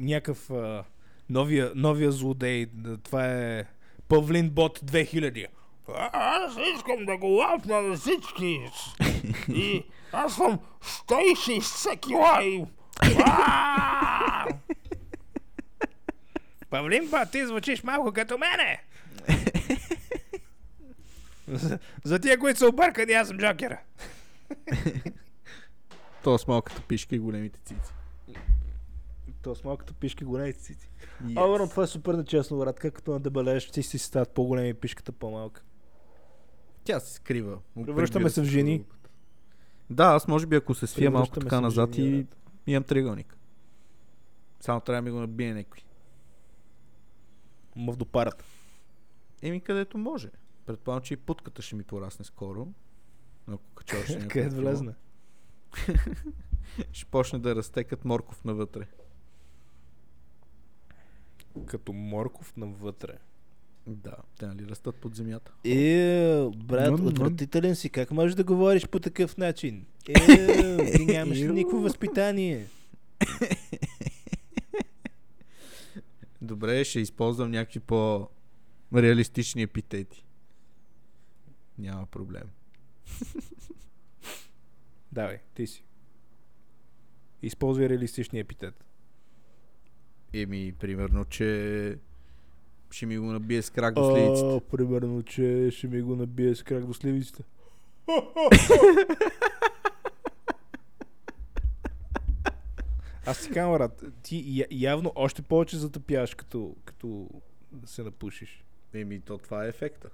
[0.00, 0.84] Някакъв а,
[1.30, 2.66] новия, новия злодей.
[3.02, 3.64] Това е
[4.08, 5.46] Павлин Бот 2000.
[6.12, 8.60] Аз искам да го лапна на всички.
[9.48, 12.64] И аз съм 160 кила и...
[16.70, 18.82] Павлин Бот, ти звучиш малко като мене.
[21.48, 23.80] За, за тия, които са объркани, аз съм Джокера.
[26.22, 27.92] То с малката пишка и големите цици.
[29.42, 30.90] То с малката пишка големите цици.
[31.24, 31.44] Yes.
[31.44, 32.78] А, верно, това е супер нечестно, брат.
[32.80, 35.62] Как като надебелееш, ти си стават по-големи и пишката по-малка.
[36.84, 37.58] Тя се скрива.
[37.84, 38.84] Превръщаме се в жени.
[39.90, 42.36] Да, аз може би ако се свия малко така назад жени, и брат.
[42.66, 43.36] имам триъгълник.
[44.60, 45.80] Само трябва да ми го набие някой.
[47.76, 48.44] Ма в допарата.
[49.42, 50.30] Еми където може.
[50.66, 52.68] Предполагам, че и путката ще ми порасне скоро.
[53.46, 54.60] Ако кача още няколко Къде кила.
[54.60, 54.94] влезна?
[56.92, 58.86] Ще почне да расте като морков навътре.
[61.66, 63.18] Като морков навътре.
[63.86, 65.52] Да, те нали растат под земята.
[65.64, 67.90] Е, брат, Мън, отвратителен си.
[67.90, 69.86] Как можеш да говориш по такъв начин?
[70.08, 72.66] Е, ти нямаш никакво възпитание.
[76.42, 80.25] Добре, ще използвам някакви по-реалистични епитети.
[81.78, 82.50] Няма проблем.
[85.12, 85.84] Давай, ти си.
[87.42, 88.84] Използвай реалистичния епитет.
[90.32, 91.98] Еми, примерно, че
[92.90, 94.48] ще ми го набие с крак до сливиците.
[94.48, 97.42] А, примерно, че ще ми го набие с крак до сливиците.
[103.26, 107.28] Аз ти казвам, брат, ти явно още повече затъпяваш, като, като
[107.84, 108.64] се напушиш.
[108.94, 110.08] Еми, то това е ефекта.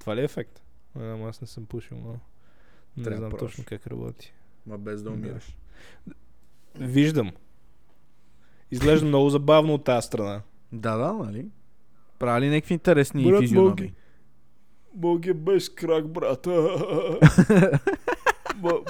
[0.00, 0.62] Това ли е ефект?
[0.98, 2.16] А, Ама аз не съм пушил, но
[2.96, 3.78] не Трябва знам да точно пробваш.
[3.80, 4.32] как работи.
[4.66, 5.16] Ма без да Да.
[5.16, 5.56] умираш.
[6.74, 7.32] Виждам.
[8.70, 10.42] Изглежда много забавно от тази страна.
[10.72, 11.46] Да, да, нали?
[12.18, 13.70] Правили някакви интересни Брат, физиономии.
[13.70, 13.94] Моги.
[14.94, 16.50] Боги без крак, брата.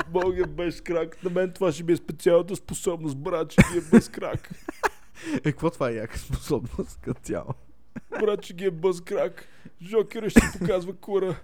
[0.08, 1.22] Бог е без крак.
[1.24, 4.50] На мен това ще ми е специалната способност, брат, че ги е без крак.
[5.34, 7.54] Е, какво това е яка способност като цяло?
[8.20, 9.46] Брат, че ги е без крак.
[9.82, 11.40] Жокера ще показва кура.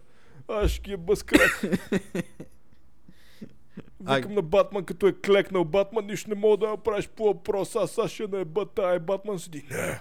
[0.49, 1.63] Аз ще ги е без крак.
[4.01, 7.79] Викам на Батман, като е клекнал Батман, нищо не мога да направиш по въпроса.
[7.79, 9.01] Аз сега ще не еба тая.
[9.01, 9.65] Батман седи.
[9.71, 10.01] Не,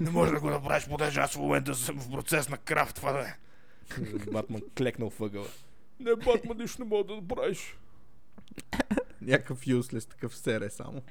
[0.00, 3.12] не може да го направиш, понеже аз в момента съм в процес на крафт, това
[3.12, 3.36] да е.
[4.32, 5.46] Батман клекнал въгъла.
[6.00, 7.76] Не, Батман, нищо не мога да направиш.
[9.20, 11.02] Някакъв юслес, такъв сере само.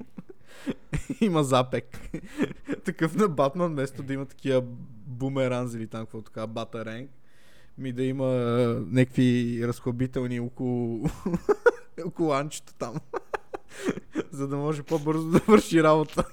[1.21, 1.99] има запек.
[2.85, 4.61] такъв на Батман, вместо да има такива
[5.07, 7.11] бумеранзи или там какво така, батаренг,
[7.77, 8.25] ми да има
[8.91, 11.09] някакви разхлабителни около,
[12.05, 12.95] около анчето там.
[14.31, 16.23] За да може по-бързо да върши работа.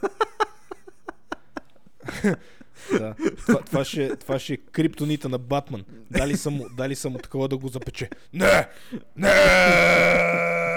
[2.90, 3.14] Да.
[3.36, 5.84] Това, това, ще, това ще е криптонита на Батман.
[6.10, 8.10] Дали са му, дали са такова да го запече.
[8.32, 8.68] Не!
[9.16, 10.71] Не!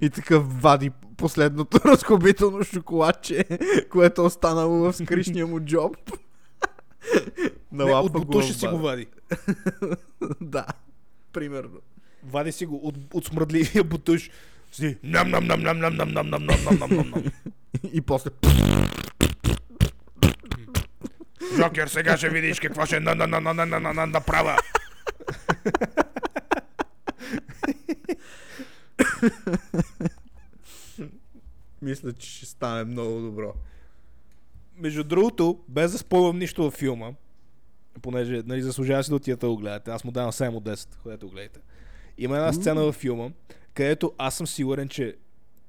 [0.00, 3.44] И такъв вади последното разхлабително шоколадче,
[3.90, 5.96] което е останало в скришния му джоб.
[7.72, 9.06] не от бутуша си го вади.
[10.40, 10.66] да,
[11.32, 11.80] примерно.
[12.24, 14.30] Вади си го от, от смръдливия бутуш.
[14.72, 17.24] Си, нам нам нам нам нам нам нам нам нам нам нам нам
[17.92, 18.30] И после...
[21.56, 24.56] Жокер, сега ще видиш какво ще на на на на на на на на направя.
[31.82, 33.54] Мисля, че ще стане много добро.
[34.76, 37.12] Между другото, без да спойвам нищо във филма,
[38.02, 39.90] понеже нали, заслужава си да отидете да го гледате.
[39.90, 41.60] Аз му давам 7 от 10, ходете го гледате.
[42.18, 43.28] Има една сцена във филма,
[43.74, 45.16] където аз съм сигурен, че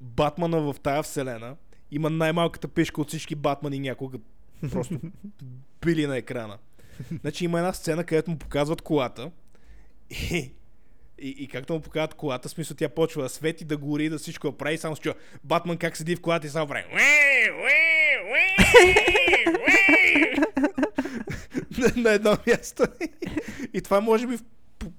[0.01, 1.55] Батмана в тая вселена
[1.91, 4.17] има най-малката пешка от всички Батмани някога
[4.71, 4.99] просто
[5.81, 6.57] били на екрана.
[7.21, 9.31] Значи има една сцена, където му показват колата
[10.09, 10.51] и,
[11.19, 14.51] и, и както му показват колата, смисъл тя почва да свети, да гори, да всичко
[14.51, 16.85] да прави, само чува Батман как седи в колата и само прави
[21.77, 22.83] на, на едно място.
[23.73, 24.43] и това може би в
[24.79, 24.91] по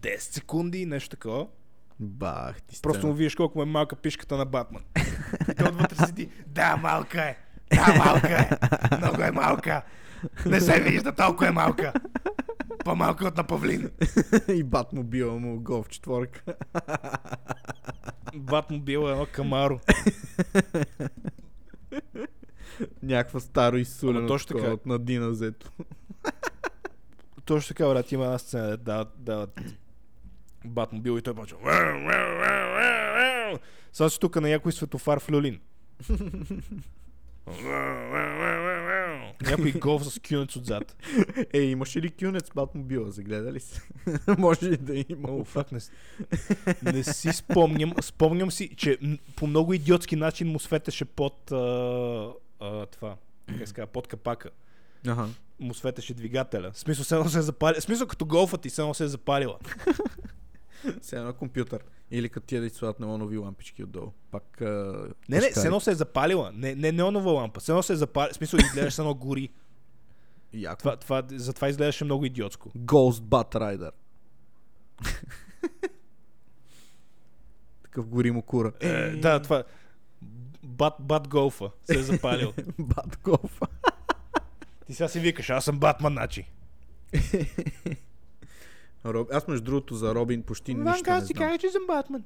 [0.00, 1.46] 10 секунди, нещо такова.
[2.00, 4.82] Бах ти Просто му виждаш колко е малка пишката на Батман.
[5.50, 6.28] И той отвътре седи.
[6.46, 7.36] Да, малка е.
[7.74, 8.50] Да, малка е.
[8.96, 9.82] Много е малка.
[10.46, 11.92] Не се вижда, толкова е малка.
[12.84, 13.90] По-малка от на павлин.
[14.48, 16.54] и Батмобила му голф четворка.
[18.34, 19.80] Батмобил е едно камаро.
[23.02, 24.72] Някаква старо изсулено точно така.
[24.72, 25.70] от Надина взето.
[27.44, 29.60] Точно така, брат, има една сцена, да дават, дават
[30.64, 31.58] Батмобил и той почва.
[33.92, 35.60] Сега си тук на някой светофар в люлин.
[39.50, 40.96] Някой голф с кюнец отзад.
[41.52, 43.10] Е, имаше ли кюнец Батмобила?
[43.10, 43.82] Загледа ли се?
[44.38, 45.28] Може и да има.
[45.28, 45.80] О, фак, не,
[46.92, 47.92] не си спомням.
[48.00, 48.98] Спомням си, че
[49.36, 52.28] по много идиотски начин му светеше под а,
[52.60, 53.16] а, това.
[53.58, 54.50] Как се казва, под капака.
[55.06, 55.28] Ага.
[55.60, 56.70] Му светеше двигателя.
[56.72, 57.80] В смисъл, едно се е запали...
[57.80, 59.58] В смисъл, като голфа ти, едно се е запалила.
[61.02, 61.84] Сега на компютър.
[62.10, 64.12] Или като тия да ти слагат неонови лампички отдолу.
[64.30, 64.60] Пак.
[64.60, 65.08] А...
[65.28, 66.52] Не, не, все едно се е запалила.
[66.54, 67.60] Не, не неонова лампа.
[67.60, 68.32] Все едно се е запалила.
[68.32, 69.48] В смисъл, изглеждаш едно гори.
[70.52, 70.78] Яко.
[70.78, 72.70] Това, това, затова изглеждаше много идиотско.
[72.70, 73.90] Ghost Bat Rider.
[77.82, 78.72] Такъв гори му кура.
[78.80, 79.64] Е, да, това...
[80.62, 82.52] Бат, бат голфа се е запалил.
[82.78, 83.68] Бат Golf.
[84.86, 86.46] Ти сега си викаш, аз съм Батман, значи.
[89.04, 89.28] Роб...
[89.32, 91.48] Аз между другото за Робин почти нищо не си знам.
[91.48, 92.24] каже, че съм Батман.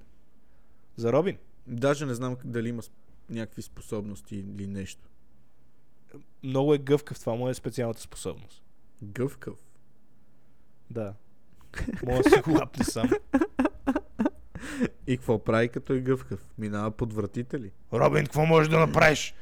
[0.97, 1.37] За Робин?
[1.67, 2.83] Даже не знам дали има
[3.31, 5.09] някакви способности или нещо.
[6.43, 8.63] Много е гъвкав, това му е специалната способност.
[9.03, 9.59] Гъвкав.
[10.91, 11.15] Да.
[12.07, 13.11] Мога да си го лапне сам.
[15.07, 16.47] И какво прави като е гъвкав?
[16.59, 17.73] Минава под вратите ли?
[17.93, 19.35] Робин, какво можеш да направиш?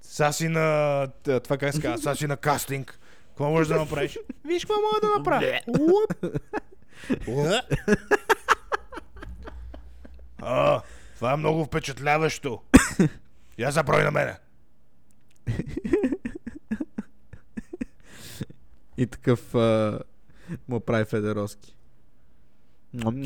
[0.00, 1.06] Са си на...
[1.22, 1.98] Това как се казва?
[1.98, 2.98] Са си на кастинг.
[3.36, 4.18] Какво можеш да направиш?
[4.44, 5.60] Виж какво мога да направя.
[10.38, 10.82] А,
[11.16, 12.62] това е много впечатляващо.
[13.58, 14.36] Я заброй на мене.
[18.96, 19.98] И такъв а,
[20.68, 21.76] му прави Федеровски.
[22.94, 23.22] Да му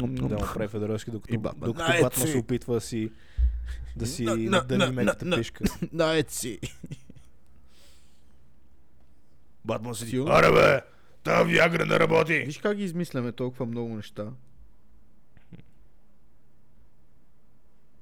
[0.55, 1.73] прави Федоровски, докато, докато.
[2.03, 3.11] Батман се опитва да си
[3.97, 5.65] да си На- на- надали на- меката пишка.
[5.93, 6.59] Найци.
[9.65, 10.11] Батман седи.
[10.11, 10.33] Силно?
[10.33, 10.81] Аре бе,
[11.23, 12.39] тази Виагра не работи.
[12.39, 14.33] Виж как ги измисляме толкова много неща.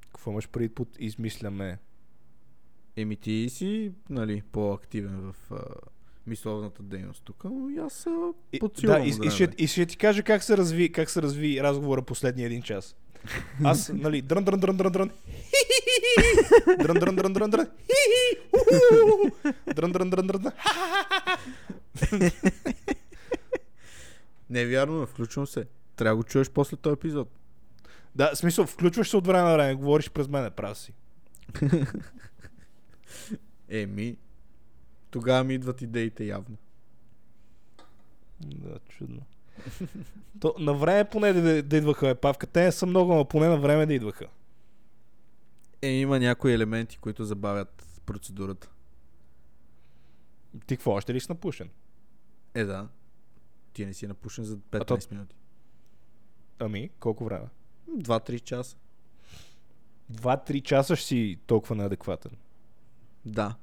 [0.01, 1.79] Какво имаш преди под измисляме?
[2.97, 5.65] Еми ти си, нали, по-активен в а,
[6.27, 8.07] мисловната дейност тук, но и аз
[8.61, 11.63] подсилвам да, и, и, ще, и ще ти кажа как се разви, как се разви
[11.63, 12.97] разговора последния един час.
[13.65, 15.11] Аз, нали, дрън, дрън, дрън, дрън, дрън.
[16.79, 17.69] Дрън, дрън, дрън, дрън, дрън.
[19.75, 20.53] Дрън, дрън, дрън, дрън.
[24.51, 25.67] Не е вярно, включвам се.
[25.97, 27.29] Трябва да го чуеш после този епизод.
[28.15, 30.93] Да, в смисъл, включваш се от време на време, говориш през мене, прав си.
[33.69, 34.17] Еми,
[35.11, 36.57] тогава ми идват идеите явно.
[38.41, 39.21] Да, чудно.
[40.41, 42.47] То, на време поне да, да идваха епавка.
[42.47, 44.27] Те не са много, но поне на време да идваха.
[45.83, 48.71] Е, има някои елементи, които забавят процедурата.
[50.67, 51.71] Ти какво, още ли си напушен?
[52.55, 52.89] Е, да.
[53.73, 55.37] Ти не си напушен за 15 то- минути.
[56.59, 57.47] Ами, колко време?
[57.91, 58.77] 2-3 часа.
[60.11, 62.33] Два-три часа ще си толкова неадекватен.
[63.25, 63.55] Да.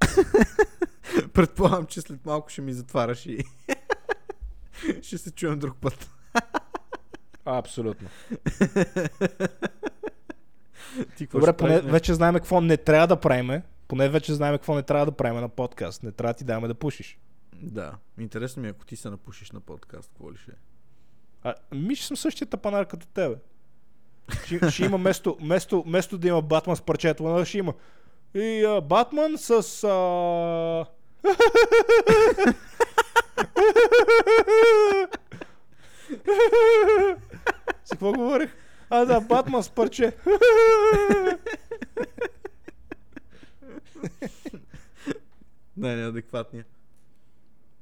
[1.32, 3.44] Предполагам, че след малко ще ми затвараш и
[5.02, 6.10] ще се чуем друг път.
[7.44, 8.08] Абсолютно.
[11.16, 13.62] Ти Добре, поне вече знаем какво не трябва да правиме.
[13.88, 16.02] Поне вече знаем какво не трябва да правим на подкаст.
[16.02, 17.18] Не трябва да ти даваме да пушиш.
[17.62, 17.94] Да.
[18.18, 20.54] Интересно ми е, ако ти се напушиш на подкаст, какво ли ще е?
[21.42, 23.36] А, ми ще съм същия тапанар като тебе.
[24.44, 27.74] Ще, ще има место, место, место да има Батман с парчето, но ще има
[28.34, 29.84] и а, Батман с...
[29.84, 30.86] А...
[37.84, 38.56] С какво говорих?
[38.90, 40.12] А, да, Батман с парче.
[45.76, 46.64] Не, неадекватния.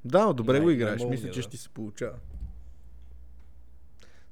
[0.04, 1.02] Да, но добре Най- го играеш.
[1.04, 1.42] Мисля, че да.
[1.42, 2.16] ще ти се получава.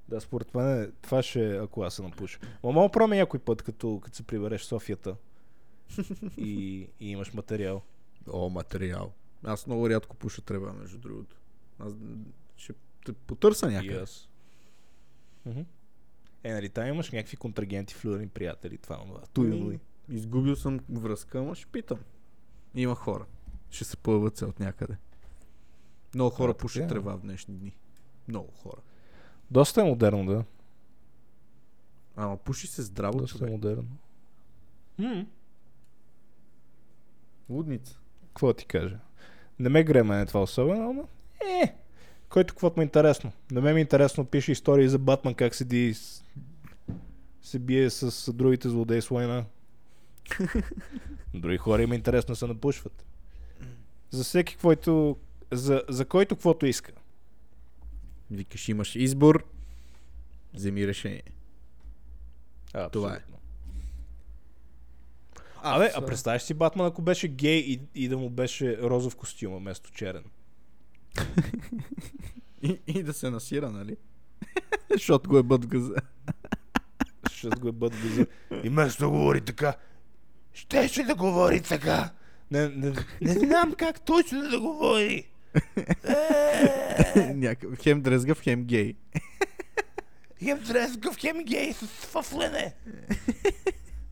[0.09, 2.38] Да, според мен това ще е, ако аз се напуша.
[2.64, 5.16] Ма мога пробваме някой път, като, като се прибереш в Софията
[6.36, 7.82] и, и имаш материал.
[8.32, 9.12] О, материал.
[9.47, 11.36] Аз много рядко пуша трева, между другото.
[11.78, 11.92] Аз
[12.57, 12.72] ще
[13.07, 14.01] те потърся някъде.
[14.01, 14.28] аз.
[15.47, 15.61] Мгм.
[16.44, 19.20] Е, нали, там имаш някакви контрагенти, флюрни приятели, това, това.
[19.32, 19.78] Той, той.
[20.09, 21.99] Изгубил съм връзка, ама ще питам.
[22.74, 23.26] Има хора.
[23.70, 24.97] Ще се появят се от някъде.
[26.14, 26.88] Много хора А, пушат така е.
[26.88, 27.76] трева в днешни дни.
[28.28, 28.80] Много хора.
[29.51, 30.44] Доста е модерно, да.
[32.16, 33.53] Ама пуши се здраво, Доста е човек.
[33.53, 33.88] модерно.
[34.99, 35.26] М.
[37.49, 37.99] Лудница.
[38.28, 38.99] Какво да ти кажа?
[39.59, 41.04] Не ме гре мене това особено, ама
[41.62, 41.74] е,
[42.28, 43.32] който каквото му е интересно.
[43.50, 46.24] На мен ми е интересно, пише истории за Батман, как седи с...
[47.42, 49.44] се бие с другите злодеи с война.
[51.34, 53.04] Други хора им е интересно да се напушват.
[54.11, 55.16] За всеки, който...
[55.52, 56.92] За, за който каквото иска.
[58.30, 59.44] Викаш, имаш избор,
[60.54, 61.22] вземи решение.
[62.74, 63.36] А, Това е.
[65.68, 69.56] Абе, а представяш си Батман, ако беше гей и, и да му беше розов костюм
[69.56, 70.24] вместо черен.
[72.62, 73.96] И, и да се насира, нали?
[74.92, 75.94] Защото го е бът в газа.
[77.30, 78.26] Ще го е бъд газа.
[78.64, 79.74] И вместо да говори така,
[80.52, 82.10] щеше да говори така.
[82.50, 85.28] Не, не, не знам как точно да говори.
[87.16, 88.94] Е, Някакъв хем дрезгав, хем гей.
[90.42, 92.74] Хем дрескав, хем гей с фъфлене.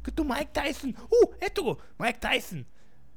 [0.05, 0.91] Като Майк Тайсън.
[0.91, 2.65] У, ето го, Майк Тайсън.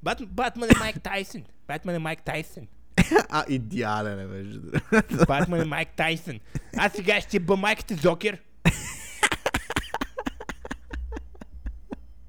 [0.03, 1.43] Бат, Батман е Майк Тайсън.
[1.67, 2.67] Батман е Майк Тайсън.
[3.29, 5.25] а, идеален е, между другото.
[5.27, 6.39] Батман е Майк Тайсън.
[6.77, 8.41] Аз сега ще бъ майката Зокер.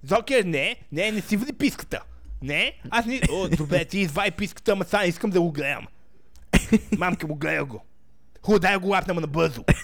[0.03, 2.03] Зокер, не, не, не си води писката.
[2.43, 3.21] Не, аз не...
[3.31, 5.87] О, добре, ти извай писката, ама сега искам да го гледам.
[6.99, 7.85] Мамка му гледа го.
[8.43, 9.65] Хубаво, дай го лапнем набързо.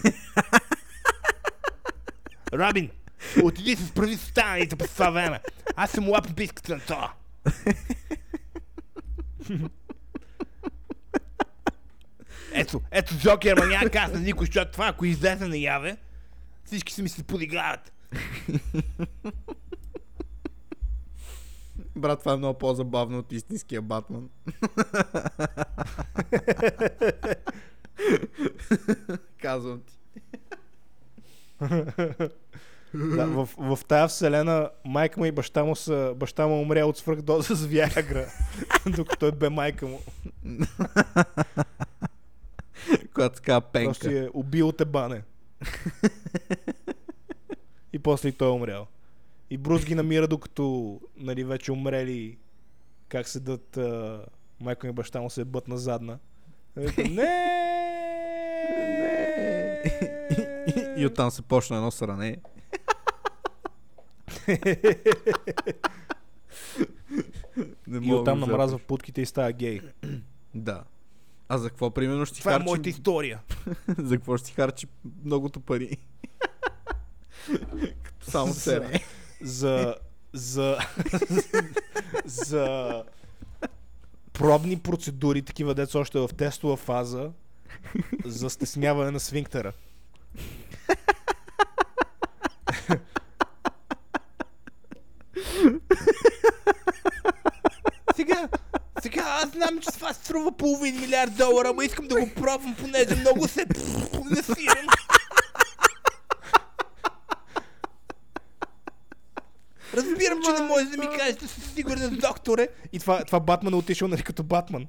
[2.52, 2.90] Робин,
[3.44, 5.40] отиди се справи с останалите по това време.
[5.76, 7.12] Аз съм лапна писката на това.
[12.52, 15.96] Ето, ето Джокер, ма няма каза на никой, защото това, ако излезе наяве,
[16.64, 17.92] всички се ми се подиграват.
[21.96, 24.28] Брат, това е много по-забавно от истинския Батман.
[29.42, 29.94] Казвам ти.
[32.95, 36.99] Да, в, в тази вселена майка му и баща му са, баща му умря от
[36.99, 38.26] свръхдоза с Виагра,
[38.97, 40.01] докато той бе майка му.
[43.14, 43.86] Когато така пенка.
[43.86, 45.22] Просто е убил те бане.
[47.92, 48.86] и после и той е умрял.
[49.51, 52.38] И Брус ги намира докато нали, вече умрели
[53.09, 54.20] как седат а,
[54.61, 56.18] майка ми и баща му се бът на задна.
[56.78, 57.55] И вика, Не!
[60.97, 62.36] И оттам се почна едно сране.
[67.86, 68.86] Не И мога оттам да намразва запиш.
[68.86, 69.80] путките и става гей.
[70.55, 70.84] Да.
[71.49, 72.64] А за какво примерно ще си Това е харчи...
[72.64, 73.40] моята история.
[73.99, 74.86] за какво ще харчи
[75.24, 75.97] многото пари?
[78.20, 79.01] Само сере.
[79.40, 79.95] за,
[80.32, 80.78] за,
[82.24, 83.05] за
[84.32, 87.30] пробни процедури, такива деца още в тестова фаза,
[88.24, 89.72] за стесняване на свинктера.
[98.16, 98.49] Сега,
[99.05, 103.16] сега аз знам, че това струва половин милиард долара, ама искам да го пробвам, понеже
[103.16, 103.66] много се
[104.30, 104.86] насирам.
[109.94, 112.68] Разбирам, че не може да ми кажете със сигурност, докторе.
[112.92, 114.86] И това, това Батман е отишъл нали, като Батман.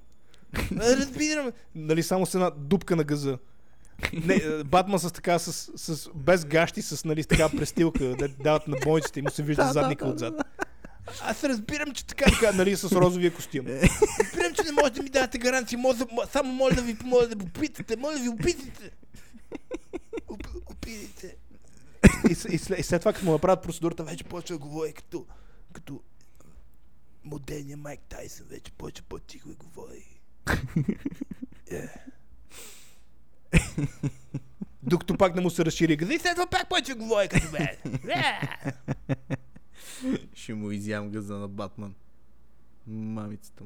[0.78, 1.52] Разбирам.
[1.76, 3.38] Нали, само с една дупка на газа.
[4.14, 8.28] Не, е, Батман с така, с, с, без гащи, с нали, с така престилка, да
[8.28, 10.34] дават на бойците и му се вижда задника отзад.
[11.22, 12.26] Аз разбирам, че така...
[12.26, 13.66] Така, нали, с розовия костюм.
[13.68, 15.78] Разбирам, че не може да ми дадете гаранции.
[15.78, 17.96] Може, да- само моля да ви помоля да попитате.
[17.96, 18.92] Моля ви, опитайте.
[20.28, 21.36] Оп- Опитайте.
[22.30, 25.26] И, и, и след това, като му направят процедурата, вече почва да говори като,
[25.74, 26.02] като
[27.24, 30.20] Модерният Майк Тайсън вече почва по-тихо да говори.
[31.72, 31.88] Е.
[34.84, 36.14] докато пак не му се разшири газа.
[36.14, 37.68] И след това пак почва да говори като мен.
[38.10, 38.40] Е.
[40.34, 41.96] Ще му изям газа на Батман.
[42.88, 43.64] Мамицата.